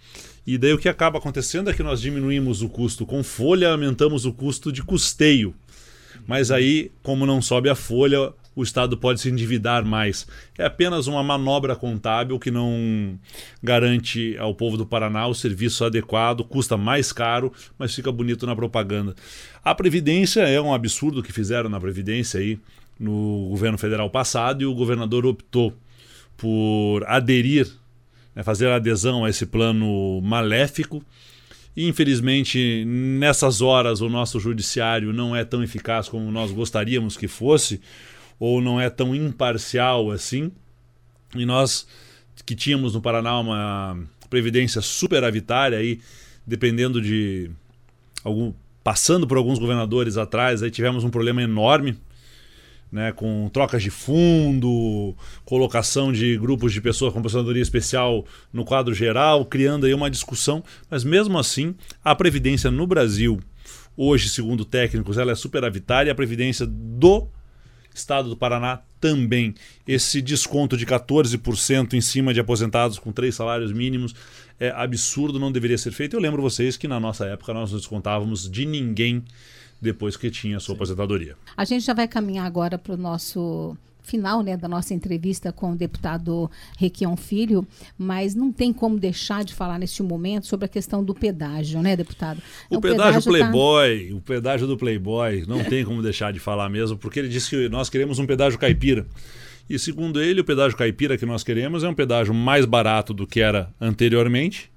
[0.46, 4.24] E daí o que acaba acontecendo é que nós diminuímos o custo com folha, aumentamos
[4.24, 5.54] o custo de custeio.
[6.26, 10.26] Mas aí, como não sobe a folha, o Estado pode se endividar mais.
[10.58, 13.18] É apenas uma manobra contábil que não
[13.62, 18.56] garante ao povo do Paraná o serviço adequado, custa mais caro, mas fica bonito na
[18.56, 19.14] propaganda.
[19.64, 22.58] A Previdência é um absurdo que fizeram na Previdência aí
[22.98, 25.74] no governo federal passado e o governador optou
[26.36, 27.66] por aderir,
[28.34, 31.02] né, fazer adesão a esse plano maléfico.
[31.76, 37.28] E, infelizmente, nessas horas, o nosso judiciário não é tão eficaz como nós gostaríamos que
[37.28, 37.80] fosse
[38.40, 40.50] ou não é tão imparcial assim.
[41.36, 41.86] E nós
[42.46, 46.00] que tínhamos no Paraná uma previdência superavitária aí,
[46.46, 47.50] dependendo de
[48.24, 51.98] algum passando por alguns governadores atrás, aí tivemos um problema enorme,
[52.90, 58.94] né, com trocas de fundo, colocação de grupos de pessoas com aposentadoria especial no quadro
[58.94, 63.38] geral, criando aí uma discussão, mas mesmo assim, a previdência no Brasil,
[63.94, 67.28] hoje, segundo técnicos, ela é superavitária, a previdência do
[68.00, 69.54] Estado do Paraná também.
[69.86, 74.14] Esse desconto de 14% em cima de aposentados com três salários mínimos
[74.58, 76.14] é absurdo, não deveria ser feito.
[76.14, 79.24] Eu lembro vocês que na nossa época nós não descontávamos de ninguém
[79.80, 81.36] depois que tinha a sua aposentadoria.
[81.56, 83.76] A gente já vai caminhar agora para o nosso
[84.10, 89.44] final né, da nossa entrevista com o deputado Requião Filho, mas não tem como deixar
[89.44, 92.42] de falar neste momento sobre a questão do pedágio, né, deputado?
[92.68, 94.16] O, o pedágio, pedágio tá Playboy, tá...
[94.16, 97.68] o pedágio do Playboy, não tem como deixar de falar mesmo, porque ele disse que
[97.68, 99.06] nós queremos um pedágio caipira.
[99.68, 103.24] E segundo ele, o pedágio caipira que nós queremos é um pedágio mais barato do
[103.24, 104.68] que era anteriormente,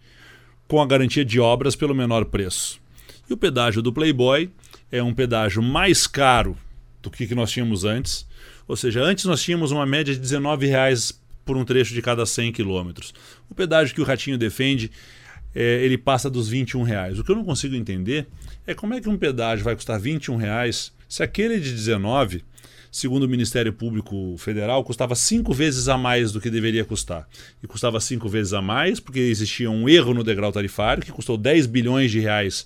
[0.67, 2.79] com a garantia de obras pelo menor preço.
[3.27, 4.51] E o pedágio do Playboy
[4.91, 6.55] é um pedágio mais caro
[7.01, 8.25] do que nós tínhamos antes,
[8.67, 12.25] ou seja, antes nós tínhamos uma média de 19 reais por um trecho de cada
[12.25, 13.13] 100 quilômetros.
[13.49, 14.91] O pedágio que o Ratinho defende,
[15.53, 17.19] é, ele passa dos 21 reais.
[17.19, 18.27] O que eu não consigo entender
[18.65, 22.43] é como é que um pedágio vai custar 21 reais se aquele de 19,
[22.91, 27.27] segundo o Ministério Público Federal, custava cinco vezes a mais do que deveria custar.
[27.61, 31.37] E custava cinco vezes a mais porque existia um erro no degrau tarifário que custou
[31.37, 32.65] 10 bilhões de reais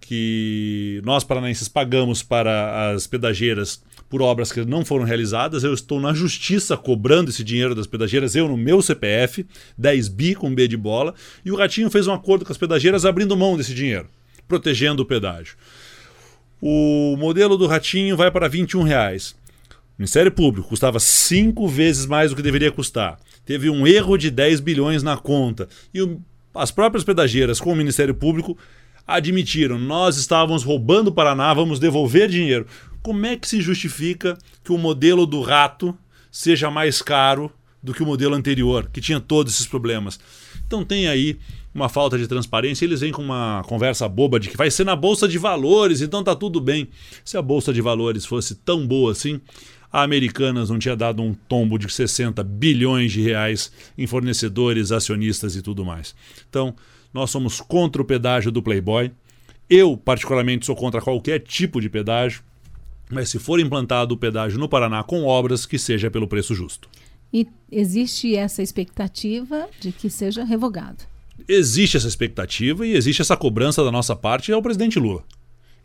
[0.00, 5.64] que nós paranaenses pagamos para as pedageiras por obras que não foram realizadas.
[5.64, 9.46] Eu estou na justiça cobrando esse dinheiro das pedageiras, eu no meu CPF,
[9.76, 13.04] 10 bi com B de bola, e o Ratinho fez um acordo com as pedageiras
[13.04, 14.08] abrindo mão desse dinheiro,
[14.46, 15.56] protegendo o pedágio.
[16.60, 19.36] O modelo do Ratinho vai para 21 reais.
[19.70, 23.18] O Ministério Público custava cinco vezes mais do que deveria custar.
[23.44, 25.68] teve um erro de 10 bilhões na conta.
[25.92, 26.20] E o,
[26.54, 28.56] as próprias pedageiras com o Ministério Público
[29.08, 32.66] admitiram: nós estávamos roubando o Paraná, vamos devolver dinheiro.
[33.02, 35.96] Como é que se justifica que o modelo do rato
[36.30, 37.50] seja mais caro
[37.82, 40.20] do que o modelo anterior, que tinha todos esses problemas?
[40.66, 41.38] Então tem aí
[41.74, 42.84] uma falta de transparência.
[42.84, 46.22] Eles vêm com uma conversa boba de que vai ser na bolsa de valores, então
[46.22, 46.88] tá tudo bem.
[47.24, 49.40] Se a bolsa de valores fosse tão boa assim,
[49.90, 55.56] a Americanas não tinha dado um tombo de 60 bilhões de reais em fornecedores, acionistas
[55.56, 56.14] e tudo mais.
[56.48, 56.74] Então,
[57.12, 59.10] nós somos contra o pedágio do Playboy.
[59.68, 62.42] Eu, particularmente, sou contra qualquer tipo de pedágio,
[63.10, 66.88] mas se for implantado o pedágio no Paraná com obras, que seja pelo preço justo.
[67.32, 71.04] E existe essa expectativa de que seja revogado.
[71.46, 75.22] Existe essa expectativa e existe essa cobrança da nossa parte ao presidente Lula.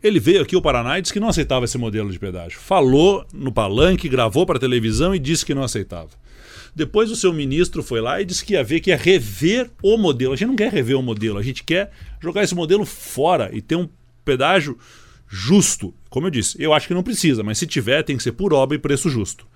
[0.02, 2.58] Ele veio aqui ao Paraná e disse que não aceitava esse modelo de pedágio.
[2.58, 6.10] Falou no palanque, gravou para a televisão e disse que não aceitava.
[6.74, 9.96] Depois o seu ministro foi lá e disse que ia ver, que ia rever o
[9.96, 10.32] modelo.
[10.32, 13.60] A gente não quer rever o modelo, a gente quer jogar esse modelo fora e
[13.60, 13.88] ter um
[14.24, 14.76] pedágio
[15.28, 15.94] justo.
[16.10, 18.52] Como eu disse, eu acho que não precisa, mas se tiver, tem que ser por
[18.52, 19.46] obra e preço justo.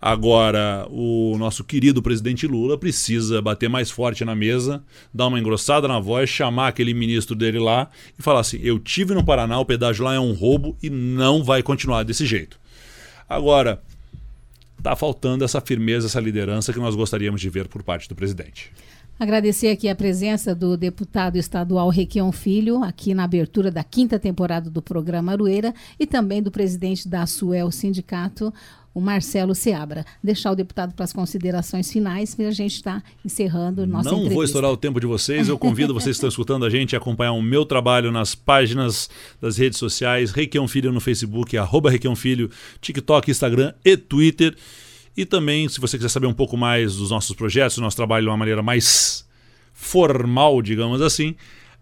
[0.00, 4.84] Agora, o nosso querido presidente Lula precisa bater mais forte na mesa,
[5.14, 7.88] dar uma engrossada na voz, chamar aquele ministro dele lá
[8.18, 11.42] e falar assim: eu tive no Paraná, o pedágio lá é um roubo e não
[11.42, 12.60] vai continuar desse jeito.
[13.26, 13.82] Agora,
[14.84, 18.70] está faltando essa firmeza, essa liderança que nós gostaríamos de ver por parte do presidente.
[19.18, 24.68] Agradecer aqui a presença do deputado estadual Requião Filho, aqui na abertura da quinta temporada
[24.68, 28.52] do programa Arueira, e também do presidente da Suel Sindicato,
[28.94, 30.06] o Marcelo Seabra.
[30.22, 34.34] Deixar o deputado para as considerações finais, porque a gente está encerrando nossa Não entrevista.
[34.34, 36.98] vou estourar o tempo de vocês, eu convido vocês que estão escutando a gente a
[36.98, 42.14] acompanhar o meu trabalho nas páginas das redes sociais, Requião Filho no Facebook, arroba Requião
[42.14, 42.48] Filho,
[42.80, 44.54] TikTok, Instagram e Twitter.
[45.16, 48.24] E também, se você quiser saber um pouco mais dos nossos projetos, do nosso trabalho
[48.24, 49.24] de uma maneira mais
[49.72, 51.34] formal, digamos assim,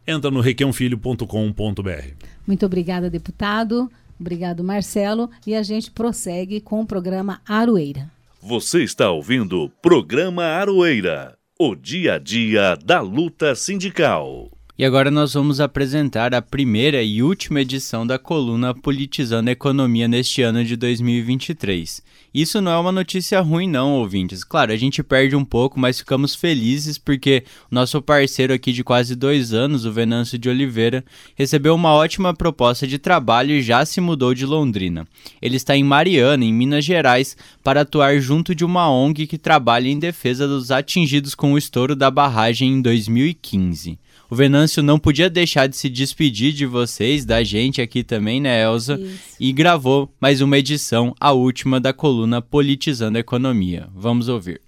[0.06, 2.26] entra no requiãofilho.com.br.
[2.46, 3.90] Muito obrigada, deputado.
[4.22, 5.28] Obrigado, Marcelo.
[5.44, 8.08] E a gente prossegue com o programa Aroeira.
[8.40, 14.48] Você está ouvindo o programa Aroeira, o dia a dia da luta sindical.
[14.82, 20.08] E agora nós vamos apresentar a primeira e última edição da coluna Politizando a Economia
[20.08, 22.02] neste ano de 2023.
[22.34, 24.42] Isso não é uma notícia ruim, não, ouvintes.
[24.42, 29.14] Claro, a gente perde um pouco, mas ficamos felizes porque nosso parceiro aqui de quase
[29.14, 31.04] dois anos, o Venâncio de Oliveira,
[31.36, 35.06] recebeu uma ótima proposta de trabalho e já se mudou de Londrina.
[35.40, 39.88] Ele está em Mariana, em Minas Gerais, para atuar junto de uma ONG que trabalha
[39.88, 43.96] em defesa dos atingidos com o estouro da barragem em 2015.
[44.32, 48.62] O Venâncio não podia deixar de se despedir de vocês, da gente aqui também, né,
[48.62, 48.98] Elza?
[48.98, 49.36] Isso.
[49.38, 53.90] E gravou mais uma edição, a última da coluna Politizando a Economia.
[53.94, 54.62] Vamos ouvir.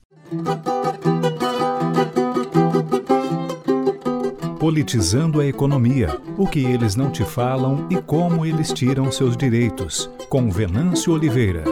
[4.60, 6.10] Politizando a economia.
[6.36, 10.10] O que eles não te falam e como eles tiram seus direitos.
[10.28, 11.64] Com Venâncio Oliveira.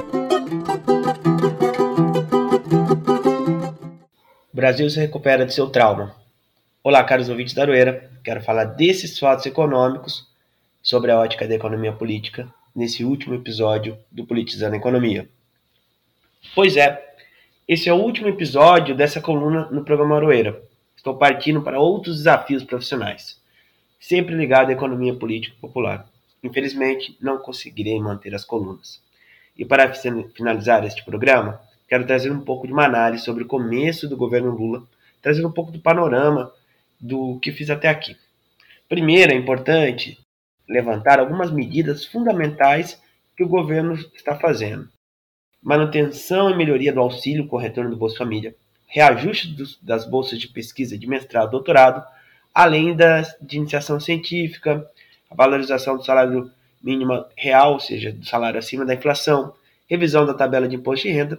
[4.51, 6.21] O Brasil se recupera de seu trauma
[6.84, 8.10] Olá, caros ouvintes da Aroeira.
[8.24, 10.26] Quero falar desses fatos econômicos
[10.82, 15.28] sobre a ótica da economia política nesse último episódio do Politizando a Economia.
[16.56, 17.00] Pois é,
[17.68, 20.60] esse é o último episódio dessa coluna no programa Aroeira.
[20.96, 23.40] Estou partindo para outros desafios profissionais,
[24.00, 26.04] sempre ligado à economia política popular.
[26.42, 29.00] Infelizmente, não conseguirei manter as colunas.
[29.56, 29.94] E para
[30.34, 34.50] finalizar este programa, quero trazer um pouco de uma análise sobre o começo do governo
[34.50, 34.82] Lula,
[35.22, 36.52] trazer um pouco do panorama
[37.03, 38.16] do que fiz até aqui.
[38.88, 40.18] Primeiro, é importante
[40.68, 43.03] levantar algumas medidas fundamentais
[43.36, 44.88] que o governo está fazendo.
[45.61, 48.55] Manutenção e melhoria do auxílio com o retorno do Bolsa Família,
[48.86, 52.07] reajuste dos, das bolsas de pesquisa de mestrado e doutorado,
[52.55, 54.86] além das de iniciação científica,
[55.30, 56.50] a valorização do salário
[56.82, 59.55] mínimo real, ou seja, do salário acima da inflação,
[59.88, 61.38] revisão da tabela de imposto de renda,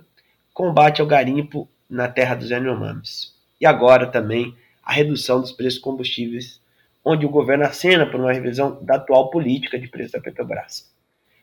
[0.54, 3.34] combate ao garimpo na terra dos Yanomamis.
[3.60, 6.60] E agora também a redução dos preços combustíveis,
[7.04, 10.92] onde o governo acena por uma revisão da atual política de preço da Petrobras.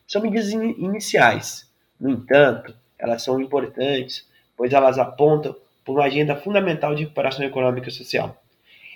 [0.07, 4.27] São medidas in iniciais, no entanto, elas são importantes,
[4.57, 8.41] pois elas apontam por uma agenda fundamental de recuperação econômica e social.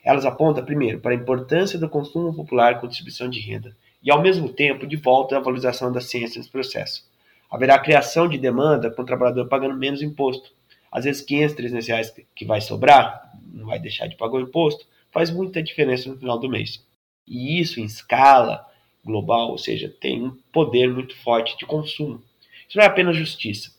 [0.02, 4.20] Elas apontam, primeiro, para a importância do consumo popular com distribuição de renda e, ao
[4.20, 7.08] mesmo tempo, de volta à valorização da ciência nesse processo.
[7.50, 10.52] Haverá criação de demanda com o trabalhador pagando menos imposto,
[10.94, 14.86] às vezes 500, 300 reais que vai sobrar, não vai deixar de pagar o imposto,
[15.10, 16.86] faz muita diferença no final do mês.
[17.26, 18.64] E isso em escala
[19.04, 22.22] global, ou seja, tem um poder muito forte de consumo.
[22.68, 23.72] Isso não é apenas justiça,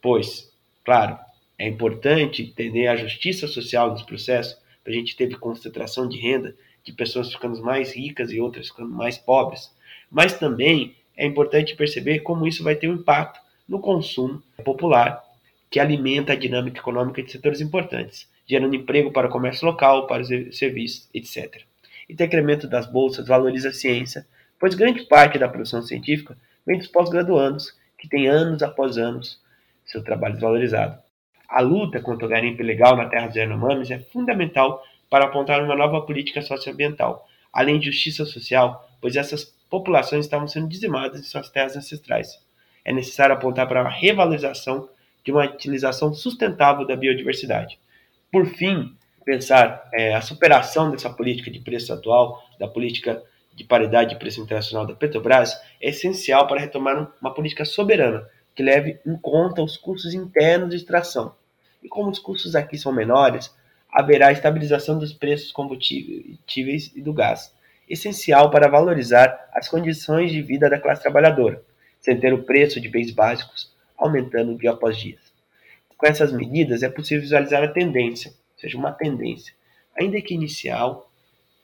[0.00, 0.50] pois,
[0.82, 1.18] claro,
[1.58, 6.92] é importante entender a justiça social nesse processo, a gente teve concentração de renda, de
[6.92, 9.70] pessoas ficando mais ricas e outras ficando mais pobres,
[10.10, 15.23] mas também é importante perceber como isso vai ter um impacto no consumo popular,
[15.74, 20.22] que alimenta a dinâmica econômica de setores importantes, gerando emprego para o comércio local, para
[20.22, 21.62] os serviços, etc.
[22.08, 24.24] E o incremento das bolsas valoriza a ciência,
[24.56, 29.42] pois grande parte da produção científica vem dos pós-graduandos, que têm anos após anos
[29.84, 30.96] seu trabalho desvalorizado.
[31.48, 35.74] A luta contra o garimpo ilegal na terra dos Yanomamis é fundamental para apontar uma
[35.74, 41.50] nova política socioambiental, além de justiça social, pois essas populações estavam sendo dizimadas em suas
[41.50, 42.28] terras ancestrais.
[42.84, 44.88] É necessário apontar para a revalorização
[45.24, 47.78] de uma utilização sustentável da biodiversidade.
[48.30, 48.94] Por fim,
[49.24, 53.22] pensar é, a superação dessa política de preço atual, da política
[53.54, 58.62] de paridade de preço internacional da Petrobras, é essencial para retomar uma política soberana que
[58.62, 61.34] leve em conta os custos internos de extração.
[61.82, 63.54] E como os custos aqui são menores,
[63.90, 67.54] haverá estabilização dos preços combustíveis e do gás,
[67.88, 71.62] essencial para valorizar as condições de vida da classe trabalhadora,
[72.00, 75.18] sem ter o preço de bens básicos aumentando dia após dia.
[75.96, 79.54] Com essas medidas é possível visualizar a tendência, ou seja, uma tendência,
[79.98, 81.10] ainda que inicial,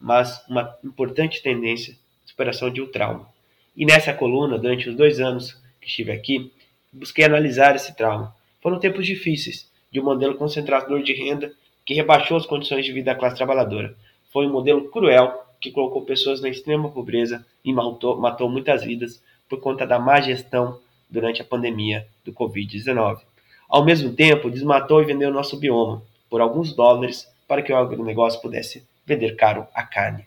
[0.00, 1.92] mas uma importante tendência
[2.24, 3.28] de superação de um trauma.
[3.76, 6.52] E nessa coluna, durante os dois anos que estive aqui,
[6.92, 8.34] busquei analisar esse trauma.
[8.60, 11.52] Foram tempos difíceis, de um modelo concentrador de renda
[11.84, 13.96] que rebaixou as condições de vida da classe trabalhadora.
[14.32, 19.22] Foi um modelo cruel que colocou pessoas na extrema pobreza e matou, matou muitas vidas
[19.48, 20.78] por conta da má gestão
[21.10, 23.20] durante a pandemia do Covid-19.
[23.68, 28.40] Ao mesmo tempo, desmatou e vendeu nosso bioma por alguns dólares para que o agronegócio
[28.40, 30.26] pudesse vender caro a carne.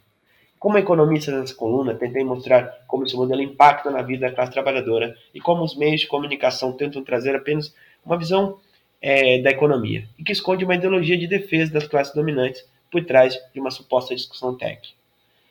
[0.59, 5.13] Como economista nessa coluna, tentei mostrar como esse modelo impacta na vida da classe trabalhadora
[5.34, 7.75] e como os meios de comunicação tentam trazer apenas
[8.05, 8.59] uma visão
[9.01, 13.38] é, da economia e que esconde uma ideologia de defesa das classes dominantes por trás
[13.53, 14.95] de uma suposta discussão técnica.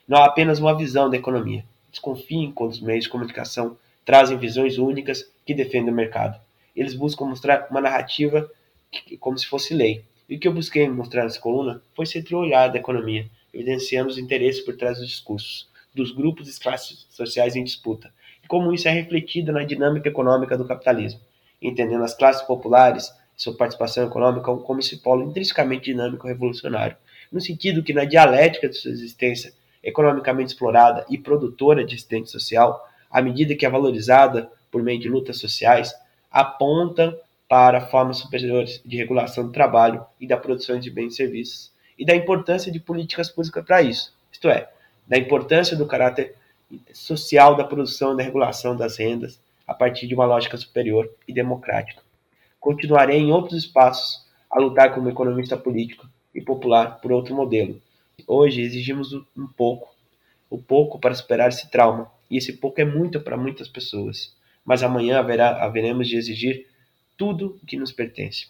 [0.07, 1.63] Não há apenas uma visão da economia.
[1.91, 6.39] Desconfiem quando os meios de comunicação trazem visões únicas que defendem o mercado.
[6.75, 8.49] Eles buscam mostrar uma narrativa
[8.91, 10.03] que, como se fosse lei.
[10.27, 14.17] E o que eu busquei mostrar nessa coluna foi ser olhar da economia, evidenciando os
[14.17, 18.11] interesses por trás dos discursos, dos grupos e classes sociais em disputa,
[18.43, 21.19] e como isso é refletido na dinâmica econômica do capitalismo,
[21.61, 26.95] entendendo as classes populares sua participação econômica como esse polo intrinsecamente dinâmico revolucionário,
[27.31, 32.87] no sentido que na dialética de sua existência economicamente explorada e produtora de assistente social,
[33.13, 35.93] à medida que é valorizada por meio de lutas sociais,
[36.31, 41.71] aponta para formas superiores de regulação do trabalho e da produção de bens e serviços,
[41.97, 44.67] e da importância de políticas públicas para isso, isto é,
[45.07, 46.35] da importância do caráter
[46.91, 51.33] social da produção e da regulação das rendas a partir de uma lógica superior e
[51.33, 52.01] democrática
[52.63, 57.81] continuarei em outros espaços a lutar como economista político e popular por outro modelo.
[58.25, 59.93] Hoje exigimos um pouco,
[60.49, 64.35] o pouco para superar esse trauma, e esse pouco é muito para muitas pessoas.
[64.65, 66.65] Mas amanhã haverá, haveremos de exigir
[67.15, 68.47] tudo o que nos pertence.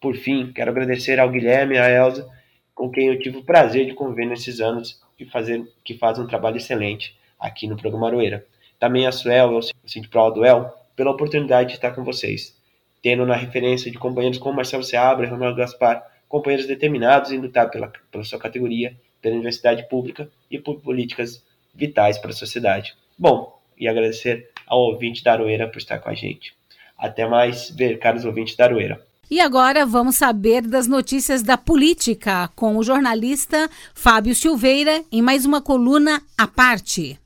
[0.00, 2.26] Por fim, quero agradecer ao Guilherme e à Elza,
[2.74, 6.26] com quem eu tive o prazer de conviver nesses anos e fazer, que fazem um
[6.26, 8.46] trabalho excelente aqui no programa Aroeira.
[8.78, 12.58] Também a Suel, o Sindical Duel, pela oportunidade de estar com vocês
[13.02, 17.70] tendo na referência de companheiros como Marcelo Seabra e Ronaldo Gaspar, companheiros determinados em lutar
[17.70, 21.44] pela, pela sua categoria, pela universidade pública e por políticas
[21.74, 22.94] vitais para a sociedade.
[23.20, 26.54] Bom, e agradecer ao ouvinte da Aroeira por estar com a gente.
[26.96, 28.98] Até mais ver, caros ouvintes da Aroeira.
[29.30, 35.44] E agora vamos saber das notícias da política com o jornalista Fábio Silveira em mais
[35.44, 37.20] uma coluna à parte.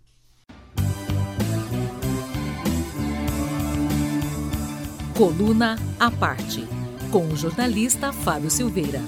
[5.16, 6.64] Coluna à parte,
[7.12, 9.00] com o jornalista Fábio Silveira.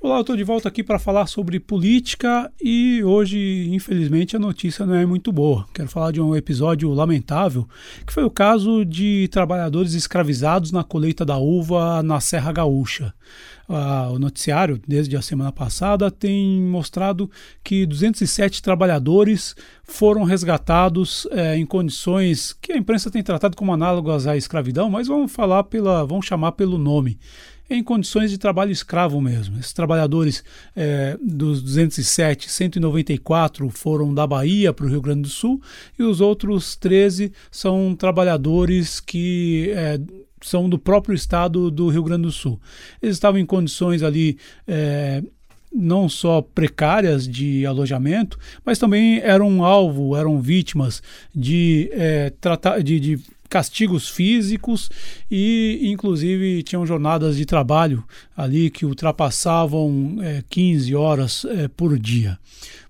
[0.00, 4.86] Olá, eu estou de volta aqui para falar sobre política e hoje, infelizmente, a notícia
[4.86, 5.66] não é muito boa.
[5.74, 7.68] Quero falar de um episódio lamentável,
[8.06, 13.12] que foi o caso de trabalhadores escravizados na colheita da uva na Serra Gaúcha
[13.68, 17.30] uh, o noticiário, desde a semana passada, tem mostrado
[17.62, 24.28] que 207 trabalhadores foram resgatados é, em condições que a imprensa tem tratado como análogas
[24.28, 27.18] à escravidão, mas vamos falar pela, vamos chamar pelo nome
[27.70, 29.58] em condições de trabalho escravo mesmo.
[29.58, 30.42] Esses trabalhadores
[30.74, 35.60] é, dos 207, 194 foram da Bahia para o Rio Grande do Sul
[35.98, 40.00] e os outros 13 são trabalhadores que é,
[40.40, 42.60] são do próprio estado do Rio Grande do Sul.
[43.02, 45.22] Eles estavam em condições ali é,
[45.72, 51.02] não só precárias de alojamento, mas também eram alvo, eram vítimas
[51.34, 54.90] de, é, tratar, de, de castigos físicos
[55.30, 58.04] e, inclusive, tinham jornadas de trabalho
[58.36, 62.38] ali que ultrapassavam é, 15 horas é, por dia.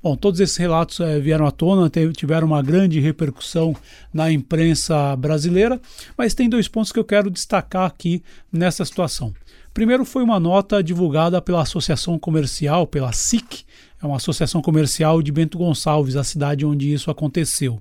[0.02, 3.74] Bom, todos esses relatos é, vieram à tona, tiveram uma grande repercussão
[4.12, 5.80] na imprensa brasileira,
[6.16, 9.32] mas tem dois pontos que eu quero destacar aqui nessa situação.
[9.74, 13.64] Primeiro foi uma nota divulgada pela Associação Comercial, pela SIC,
[14.02, 17.80] é uma associação comercial de Bento Gonçalves, a cidade onde isso aconteceu.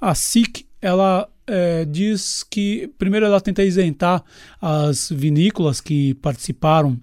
[0.00, 4.22] A SIC ela é, diz que, primeiro, ela tenta isentar
[4.60, 6.98] as vinícolas que participaram,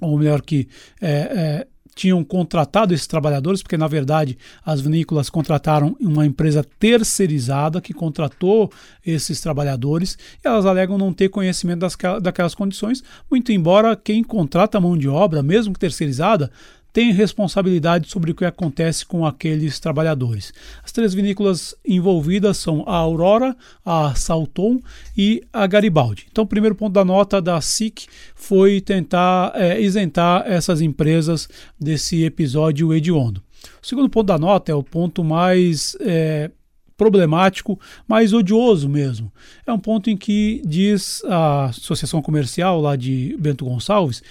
[0.00, 0.68] ou melhor, que
[1.00, 7.80] é, é, tinham contratado esses trabalhadores, porque na verdade as vinícolas contrataram uma empresa terceirizada
[7.80, 8.72] que contratou
[9.04, 14.80] esses trabalhadores e elas alegam não ter conhecimento das, daquelas condições, muito embora quem contrata
[14.80, 16.50] mão de obra, mesmo que terceirizada,
[16.92, 20.52] tem responsabilidade sobre o que acontece com aqueles trabalhadores.
[20.82, 24.80] As três vinícolas envolvidas são a Aurora, a Salton
[25.16, 26.26] e a Garibaldi.
[26.30, 32.24] Então, o primeiro ponto da nota da SIC foi tentar é, isentar essas empresas desse
[32.24, 33.42] episódio hediondo.
[33.82, 36.50] O segundo ponto da nota é o ponto mais é,
[36.96, 39.32] problemático, mais odioso mesmo.
[39.66, 44.22] É um ponto em que diz a Associação Comercial lá de Bento Gonçalves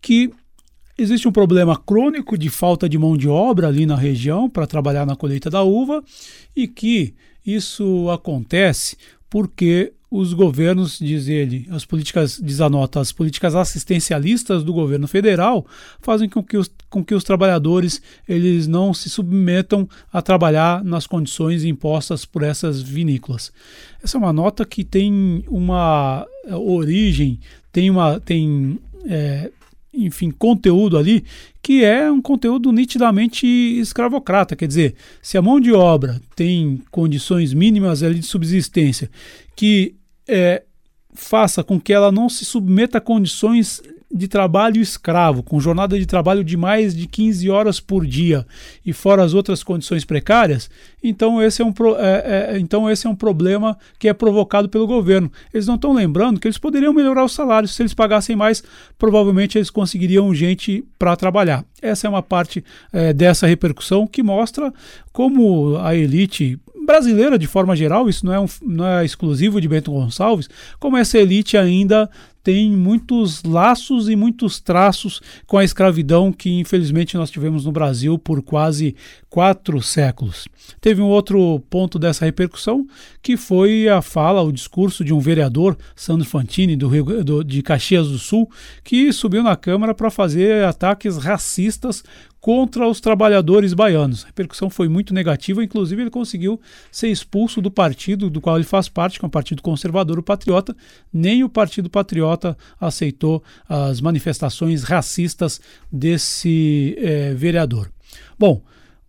[0.00, 0.30] que
[1.00, 5.06] Existe um problema crônico de falta de mão de obra ali na região para trabalhar
[5.06, 6.02] na colheita da uva
[6.56, 7.14] e que
[7.46, 8.96] isso acontece
[9.30, 15.06] porque os governos, diz ele, as políticas, diz a nota, as políticas assistencialistas do governo
[15.06, 15.66] federal
[16.00, 21.06] fazem com que os, com que os trabalhadores eles não se submetam a trabalhar nas
[21.06, 23.52] condições impostas por essas vinícolas.
[24.02, 27.38] Essa é uma nota que tem uma origem,
[27.70, 29.52] tem uma tem é,
[30.04, 31.24] enfim, conteúdo ali
[31.62, 34.56] que é um conteúdo nitidamente escravocrata.
[34.56, 39.10] Quer dizer, se a mão de obra tem condições mínimas ali de subsistência
[39.54, 39.94] que
[40.26, 40.62] é,
[41.12, 46.06] faça com que ela não se submeta a condições de trabalho escravo, com jornada de
[46.06, 48.46] trabalho de mais de 15 horas por dia
[48.84, 50.70] e fora as outras condições precárias,
[51.02, 54.86] então esse é um, é, é, então esse é um problema que é provocado pelo
[54.86, 55.30] governo.
[55.52, 57.74] Eles não estão lembrando que eles poderiam melhorar os salários.
[57.74, 58.62] Se eles pagassem mais,
[58.98, 61.64] provavelmente eles conseguiriam gente para trabalhar.
[61.80, 64.72] Essa é uma parte é, dessa repercussão que mostra
[65.12, 69.68] como a elite brasileira de forma geral, isso não é, um, não é exclusivo de
[69.68, 70.48] Bento Gonçalves,
[70.80, 72.08] como essa elite ainda
[72.42, 78.18] tem muitos laços e muitos traços com a escravidão que infelizmente nós tivemos no Brasil
[78.18, 78.96] por quase
[79.28, 80.48] quatro séculos.
[80.80, 82.86] Teve um outro ponto dessa repercussão
[83.20, 87.60] que foi a fala, o discurso de um vereador, Sandro Fantini, do Rio, do, de
[87.60, 88.50] Caxias do Sul,
[88.82, 92.02] que subiu na Câmara para fazer ataques racistas
[92.40, 94.24] contra os trabalhadores baianos.
[94.24, 96.60] A repercussão foi muito negativa, inclusive ele conseguiu
[96.90, 100.22] ser expulso do partido do qual ele faz parte, que é o Partido Conservador o
[100.22, 100.76] Patriota.
[101.12, 105.60] Nem o Partido Patriota aceitou as manifestações racistas
[105.90, 107.90] desse é, vereador.
[108.38, 108.62] Bom,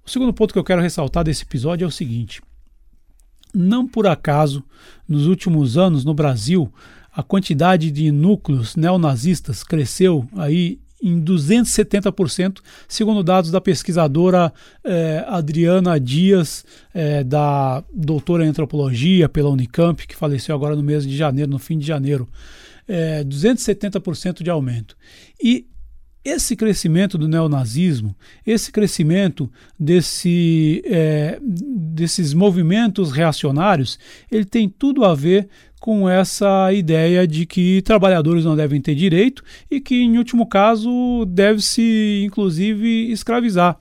[0.05, 2.41] o segundo ponto que eu quero ressaltar desse episódio é o seguinte:
[3.53, 4.63] não por acaso,
[5.07, 6.71] nos últimos anos no Brasil,
[7.11, 15.99] a quantidade de núcleos neonazistas cresceu aí em 270%, segundo dados da pesquisadora eh, Adriana
[15.99, 21.49] Dias, eh, da doutora em antropologia pela Unicamp, que faleceu agora no mês de janeiro,
[21.49, 22.27] no fim de janeiro.
[22.87, 24.97] Eh, 270% de aumento.
[25.41, 25.67] E
[26.23, 33.97] esse crescimento do neonazismo, esse crescimento desse, é, desses movimentos reacionários,
[34.29, 35.47] ele tem tudo a ver
[35.79, 41.25] com essa ideia de que trabalhadores não devem ter direito e que, em último caso,
[41.25, 43.77] deve-se, inclusive, escravizar.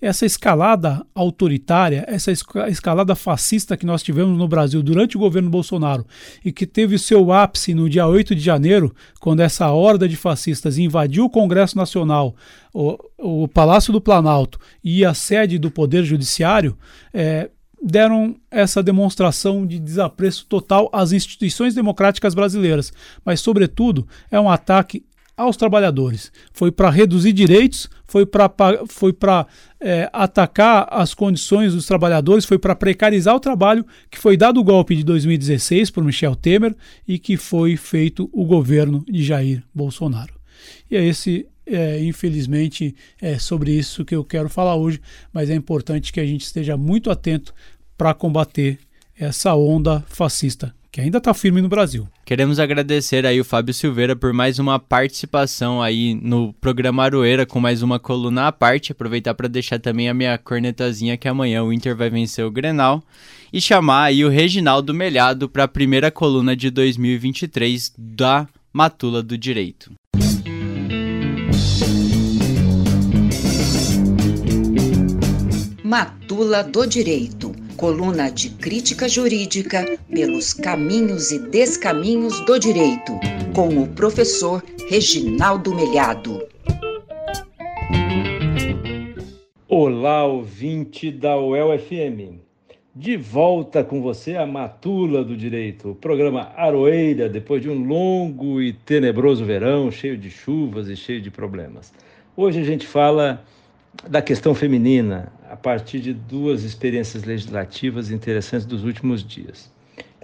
[0.00, 6.06] Essa escalada autoritária, essa escalada fascista que nós tivemos no Brasil durante o governo Bolsonaro
[6.42, 10.78] e que teve seu ápice no dia 8 de janeiro, quando essa horda de fascistas
[10.78, 12.34] invadiu o Congresso Nacional,
[12.72, 16.78] o, o Palácio do Planalto e a sede do Poder Judiciário,
[17.12, 17.50] é,
[17.82, 22.92] deram essa demonstração de desapreço total às instituições democráticas brasileiras,
[23.24, 25.04] mas, sobretudo, é um ataque
[25.36, 26.30] aos trabalhadores.
[26.52, 28.50] Foi para reduzir direitos, foi para
[28.88, 29.16] foi
[29.80, 34.64] é, atacar as condições dos trabalhadores, foi para precarizar o trabalho, que foi dado o
[34.64, 36.76] golpe de 2016 por Michel Temer
[37.08, 40.34] e que foi feito o governo de Jair Bolsonaro.
[40.90, 45.00] E é esse, é, infelizmente, é sobre isso que eu quero falar hoje,
[45.32, 47.54] mas é importante que a gente esteja muito atento
[47.96, 48.78] para combater
[49.18, 52.08] essa onda fascista que ainda está firme no Brasil.
[52.24, 57.60] Queremos agradecer aí o Fábio Silveira por mais uma participação aí no programa Aroeira com
[57.60, 58.92] mais uma coluna à parte.
[58.92, 63.02] Aproveitar para deixar também a minha cornetazinha que amanhã o Inter vai vencer o Grenal
[63.52, 69.38] e chamar aí o Reginaldo Melhado para a primeira coluna de 2023 da Matula do
[69.38, 69.92] Direito.
[75.90, 83.18] Matula do Direito, coluna de crítica jurídica pelos caminhos e descaminhos do direito,
[83.52, 86.46] com o professor Reginaldo Melhado.
[89.68, 92.38] Olá, ouvinte da UEL-FM.
[92.94, 98.62] De volta com você a Matula do Direito, o programa Aroeira, depois de um longo
[98.62, 101.92] e tenebroso verão, cheio de chuvas e cheio de problemas.
[102.36, 103.44] Hoje a gente fala
[104.08, 109.70] da questão feminina, a partir de duas experiências legislativas interessantes dos últimos dias.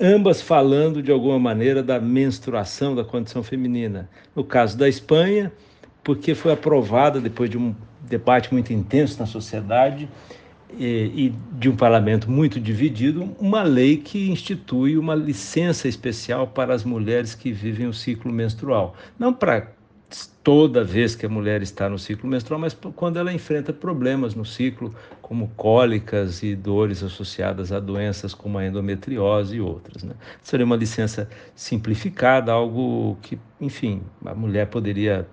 [0.00, 4.08] Ambas falando de alguma maneira da menstruação da condição feminina.
[4.34, 5.52] No caso da Espanha,
[6.04, 10.08] porque foi aprovada depois de um debate muito intenso na sociedade
[10.78, 16.74] e, e, de um parlamento muito dividido, uma lei que institui uma licença especial para
[16.74, 18.94] as mulheres que vivem o ciclo menstrual.
[19.18, 19.72] Não para
[20.42, 24.44] toda vez que a mulher está no ciclo menstrual, mas quando ela enfrenta problemas no
[24.44, 30.04] ciclo, como cólicas e dores associadas a doenças como a endometriose e outras.
[30.04, 30.14] Né?
[30.40, 35.26] Seria uma licença simplificada, algo que, enfim, a mulher poderia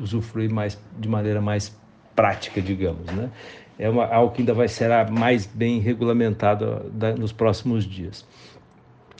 [0.00, 1.76] usufruir mais de maneira mais
[2.16, 3.04] prática, digamos.
[3.12, 3.30] Né?
[3.78, 8.26] É uma, algo que ainda vai ser mais bem regulamentado da, nos próximos dias.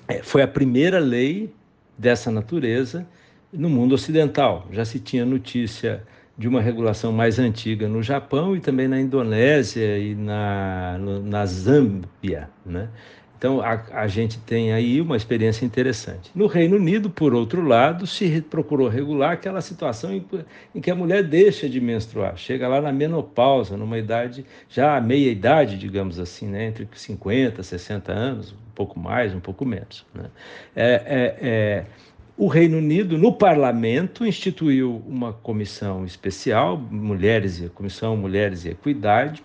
[0.08, 1.52] É, foi a primeira lei
[1.98, 3.06] dessa natureza
[3.54, 4.66] no mundo ocidental.
[4.70, 6.02] Já se tinha notícia
[6.36, 12.50] de uma regulação mais antiga no Japão e também na Indonésia e na, na Zâmbia.
[12.66, 12.88] Né?
[13.38, 16.30] Então, a, a, gente tem aí uma experiência interessante.
[16.34, 20.24] No Reino Unido, por outro lado, se procurou regular aquela situação em,
[20.74, 25.30] em, que a mulher deixa de menstruar, chega lá na menopausa, numa idade, já meia
[25.30, 26.66] idade, digamos assim, né?
[26.68, 30.06] entre 50 e 60 anos, um pouco mais, um pouco menos.
[30.14, 30.30] Né?
[30.74, 31.84] É, é, é
[32.36, 39.42] o Reino Unido, no parlamento, instituiu uma comissão especial, Mulheres e Comissão Mulheres e Equidade,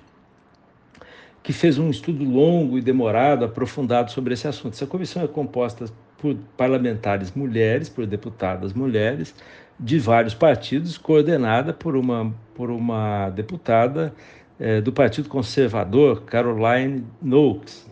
[1.43, 4.73] que fez um estudo longo e demorado, aprofundado sobre esse assunto.
[4.73, 5.85] Essa comissão é composta
[6.17, 9.35] por parlamentares mulheres, por deputadas mulheres
[9.79, 14.13] de vários partidos, coordenada por uma, por uma deputada
[14.59, 17.87] é, do Partido Conservador, Caroline Noakes.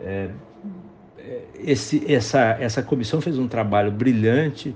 [0.00, 0.28] É,
[1.64, 4.74] esse, essa, essa comissão fez um trabalho brilhante,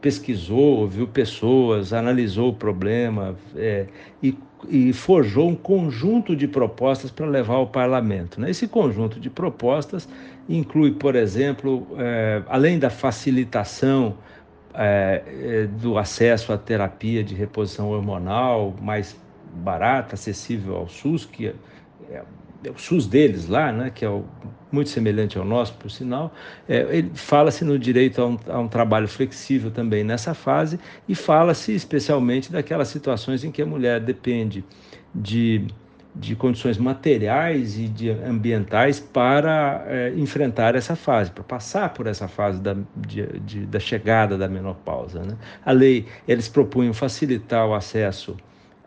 [0.00, 3.86] pesquisou, ouviu pessoas, analisou o problema é,
[4.20, 4.36] e,
[4.68, 8.40] e, forjou um conjunto de propostas para levar ao parlamento.
[8.40, 8.50] Né?
[8.50, 10.08] Esse conjunto de propostas
[10.48, 14.16] inclui, por exemplo, é, além da facilitação
[14.74, 19.16] é, é do acesso à terapia de reposição hormonal mais
[19.54, 21.54] barata, acessível ao SUS, que é,
[22.64, 24.24] é o SUS deles lá, né, que é o
[24.72, 26.34] muito semelhante ao nosso, por sinal.
[26.68, 31.74] É, fala-se no direito a um, a um, trabalho flexível também nessa fase e fala-se
[31.74, 34.64] especialmente daquelas situações em que a mulher depende
[35.14, 35.66] de,
[36.16, 42.26] de condições materiais e de ambientais para é, enfrentar essa fase, para passar por essa
[42.26, 45.20] fase da, de, de, da chegada da menopausa.
[45.20, 45.36] Né?
[45.64, 48.36] A lei, eles propunham facilitar o acesso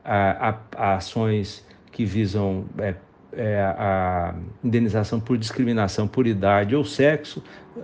[0.04, 2.94] a, a, a ações que visam é,
[3.36, 7.44] é, a indenização por discriminação por idade ou sexo,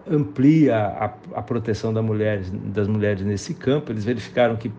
[0.09, 3.91] amplia a, a proteção da mulheres, das mulheres nesse campo.
[3.91, 4.71] Eles verificaram que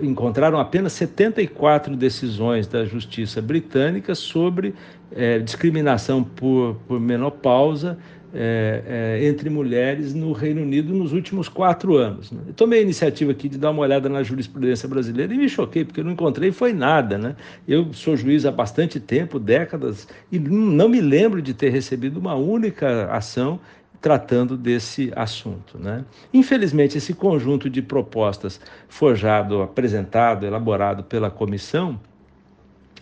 [0.00, 4.74] encontraram apenas 74 decisões da justiça britânica sobre
[5.10, 7.98] é, discriminação por, por menopausa
[8.34, 12.32] é, é, entre mulheres no Reino Unido nos últimos quatro anos.
[12.32, 12.40] Né?
[12.48, 15.84] Eu tomei a iniciativa aqui de dar uma olhada na jurisprudência brasileira e me choquei,
[15.84, 17.16] porque eu não encontrei foi nada.
[17.16, 17.36] Né?
[17.66, 22.34] Eu sou juiz há bastante tempo, décadas, e não me lembro de ter recebido uma
[22.34, 23.60] única ação
[24.00, 25.78] tratando desse assunto.
[25.78, 26.04] Né?
[26.32, 32.00] Infelizmente, esse conjunto de propostas forjado, apresentado, elaborado pela comissão,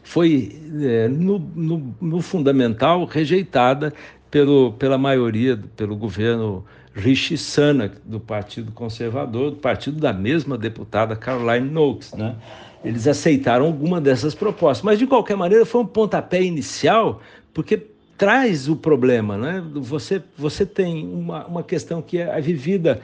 [0.03, 3.93] foi, é, no, no, no, fundamental, rejeitada
[4.33, 6.65] pelo, pela maioria, pelo governo
[6.95, 12.15] Rishi Sunak, do Partido Conservador, do partido da mesma deputada Caroline Noakes.
[12.15, 12.35] Né?
[12.83, 17.21] Eles aceitaram alguma dessas propostas, mas de qualquer maneira foi um pontapé inicial,
[17.53, 19.37] porque traz o problema.
[19.37, 19.63] Né?
[19.75, 23.03] Você, você tem uma, uma questão que é vivida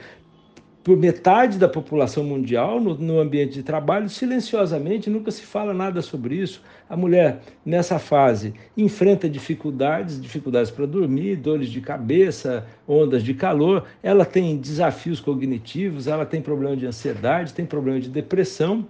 [0.83, 6.01] por metade da população mundial no, no, ambiente de trabalho, silenciosamente, nunca se fala nada
[6.01, 6.61] sobre isso.
[6.89, 13.85] A mulher, nessa fase, enfrenta dificuldades, dificuldades para dormir, dores de cabeça, ondas de calor,
[14.01, 18.87] ela tem desafios cognitivos, ela tem problema de ansiedade, tem problema de depressão.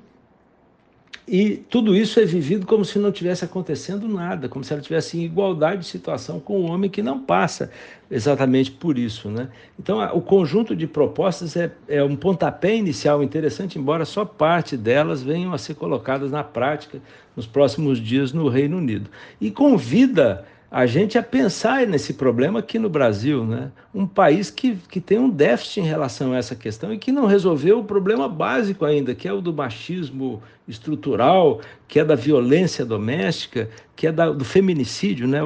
[1.32, 5.16] E tudo isso é vivido como se não tivesse acontecendo nada, como se ela tivesse
[5.16, 7.70] em igualdade de situação com o homem que não passa
[8.10, 9.30] exatamente por isso.
[9.30, 9.48] Né?
[9.78, 15.22] Então, o conjunto de propostas é, é um pontapé inicial interessante, embora só parte delas
[15.22, 17.00] venham a ser colocadas na prática
[17.36, 19.12] nos próximos dias no Reino Unido.
[19.40, 23.72] E convida a gente a pensar nesse problema aqui no Brasil, né?
[23.94, 27.26] um país que, que tem um déficit em relação a essa questão e que não
[27.26, 32.86] resolveu o problema básico ainda, que é o do machismo estrutural, que é da violência
[32.86, 35.28] doméstica, que é da, do feminicídio.
[35.28, 35.40] Né?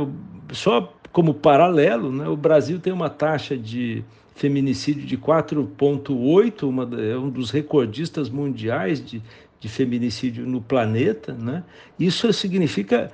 [0.51, 2.27] Só como paralelo, né?
[2.27, 4.03] o Brasil tem uma taxa de
[4.35, 9.21] feminicídio de 4,8, é um dos recordistas mundiais de,
[9.57, 11.33] de feminicídio no planeta.
[11.33, 11.63] Né?
[11.97, 13.09] Isso significa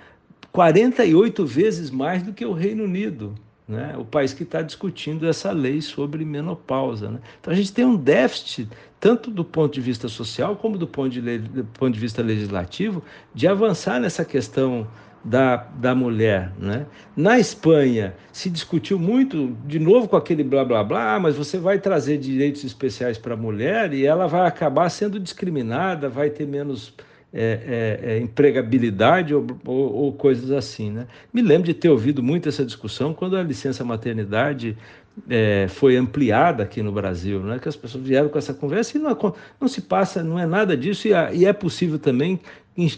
[0.52, 3.36] 48 vezes mais do que o Reino Unido,
[3.68, 3.96] né?
[3.98, 7.10] o país que está discutindo essa lei sobre menopausa.
[7.10, 7.20] Né?
[7.40, 8.68] Então a gente tem um déficit,
[9.00, 13.04] tanto do ponto de vista social como do ponto de, do ponto de vista legislativo,
[13.34, 14.88] de avançar nessa questão
[15.24, 16.52] da, da mulher.
[16.58, 16.86] Né?
[17.16, 21.58] Na Espanha, se discutiu muito, de novo com aquele blá blá blá, ah, mas você
[21.58, 26.48] vai trazer direitos especiais para a mulher e ela vai acabar sendo discriminada, vai ter
[26.48, 26.94] menos
[27.34, 30.92] é, é, é, empregabilidade ou, ou, ou, coisas assim.
[30.92, 31.08] Né?
[31.32, 34.76] Me lembro de ter ouvido muito essa discussão quando a licença maternidade
[35.30, 37.60] é, foi ampliada aqui no Brasil, né?
[37.60, 39.16] que as pessoas vieram com essa conversa e não,
[39.62, 42.40] não se passa, não é nada disso, e, e é possível também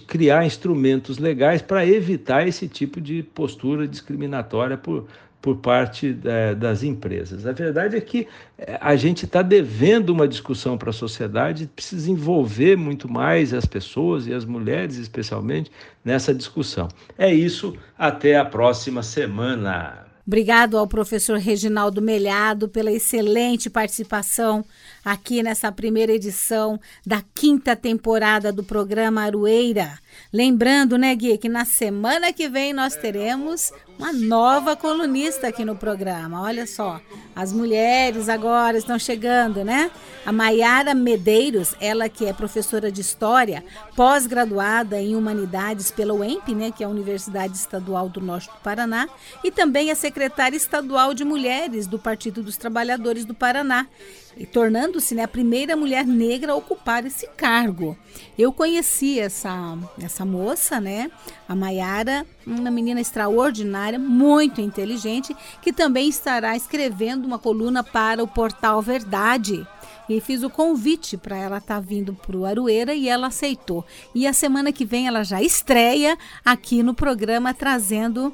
[0.08, 5.08] criar instrumentos legais para evitar esse tipo de postura discriminatória por,
[5.42, 7.48] por parte é, das empresas.
[7.48, 8.28] A verdade é que
[8.58, 13.66] é, a gente está devendo uma discussão para a sociedade, precisa envolver muito mais as
[13.66, 15.72] pessoas e as mulheres, especialmente,
[16.06, 16.88] nessa discussão.
[17.18, 20.06] É isso, até a próxima semana.
[20.26, 24.64] Obrigado ao professor Reginaldo Melhado pela excelente participação
[25.04, 30.00] aqui nessa primeira edição da quinta temporada do programa Arueira.
[30.32, 35.76] Lembrando, né, Gui, que na semana que vem nós teremos uma nova colunista aqui no
[35.76, 36.42] programa.
[36.42, 37.00] Olha só,
[37.36, 39.92] as mulheres agora estão chegando, né?
[40.26, 43.64] A Maiara Medeiros, ela que é professora de História,
[43.96, 49.08] pós-graduada em Humanidades pela UEMP, né, que é a Universidade Estadual do Norte do Paraná,
[49.44, 53.88] e também é secretária estadual de Mulheres do Partido dos Trabalhadores do Paraná
[54.38, 57.98] e tornando-se né, a primeira mulher negra a ocupar esse cargo.
[58.38, 61.12] Eu conheci essa, essa moça, né,
[61.48, 68.28] a Maiara, uma menina extraordinária, muito inteligente, que também estará escrevendo uma coluna para o
[68.28, 69.66] portal Verdade.
[70.10, 73.86] E fiz o convite para ela estar tá vindo para o Aroeira e ela aceitou.
[74.14, 78.34] E a semana que vem ela já estreia aqui no programa trazendo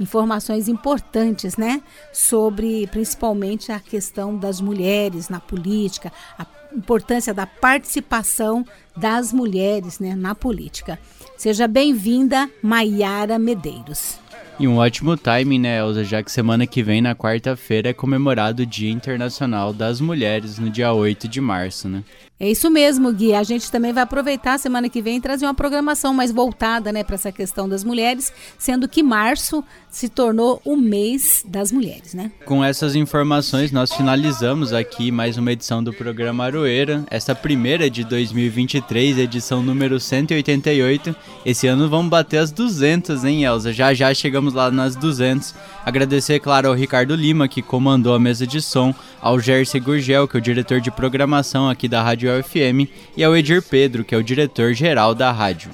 [0.00, 1.82] informações importantes, né?
[2.12, 8.64] Sobre principalmente a questão das mulheres na política, a importância da participação
[8.96, 10.98] das mulheres né, na política.
[11.36, 14.18] Seja bem-vinda, Maiara Medeiros.
[14.60, 16.04] E um ótimo timing, né, Elza?
[16.04, 20.68] Já que semana que vem, na quarta-feira, é comemorado o Dia Internacional das Mulheres, no
[20.68, 22.04] dia 8 de março, né?
[22.42, 23.34] É isso mesmo, Gui.
[23.34, 26.90] A gente também vai aproveitar a semana que vem e trazer uma programação mais voltada
[26.90, 32.14] né, para essa questão das mulheres, sendo que março se tornou o mês das mulheres,
[32.14, 32.32] né?
[32.46, 37.04] Com essas informações, nós finalizamos aqui mais uma edição do programa Aroeira.
[37.10, 41.14] Essa primeira de 2023, edição número 188.
[41.44, 43.70] Esse ano vamos bater as 200, hein, Elza?
[43.70, 45.54] Já já chegamos lá nas 200.
[45.84, 50.36] Agradecer, claro, ao Ricardo Lima, que comandou a mesa de som, ao Jersey Gurgel, que
[50.36, 54.18] é o diretor de programação aqui da Rádio UFM, e ao Edir Pedro, que é
[54.18, 55.70] o diretor-geral da rádio.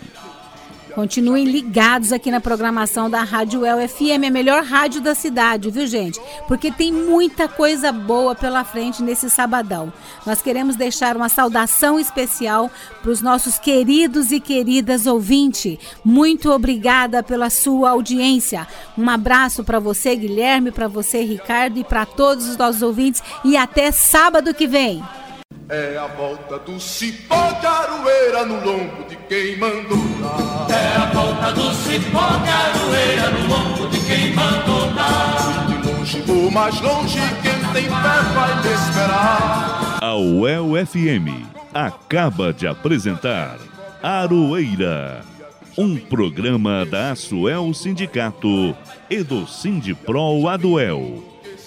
[0.96, 6.18] Continuem ligados aqui na programação da Rádio UFM, a melhor rádio da cidade, viu, gente?
[6.48, 9.92] Porque tem muita coisa boa pela frente nesse sabadão.
[10.24, 12.70] Nós queremos deixar uma saudação especial
[13.02, 15.76] para os nossos queridos e queridas ouvintes.
[16.02, 18.66] Muito obrigada pela sua audiência.
[18.96, 23.22] Um abraço para você, Guilherme, para você, Ricardo, e para todos os nossos ouvintes.
[23.44, 25.04] E até sábado que vem.
[25.68, 30.66] É a volta do cipó de aroeira no lombo de quem mandou dar.
[30.70, 35.66] É a volta do cipó de aroeira no lombo de quem mandou dar.
[35.66, 39.98] De longe ou mais longe, quem tem fé vai me esperar.
[40.00, 41.44] A UEL FM
[41.74, 43.58] acaba de apresentar
[44.00, 45.22] Aroeira,
[45.76, 48.76] um programa da Asuel Sindicato
[49.10, 51.35] e do Sindipro Aduel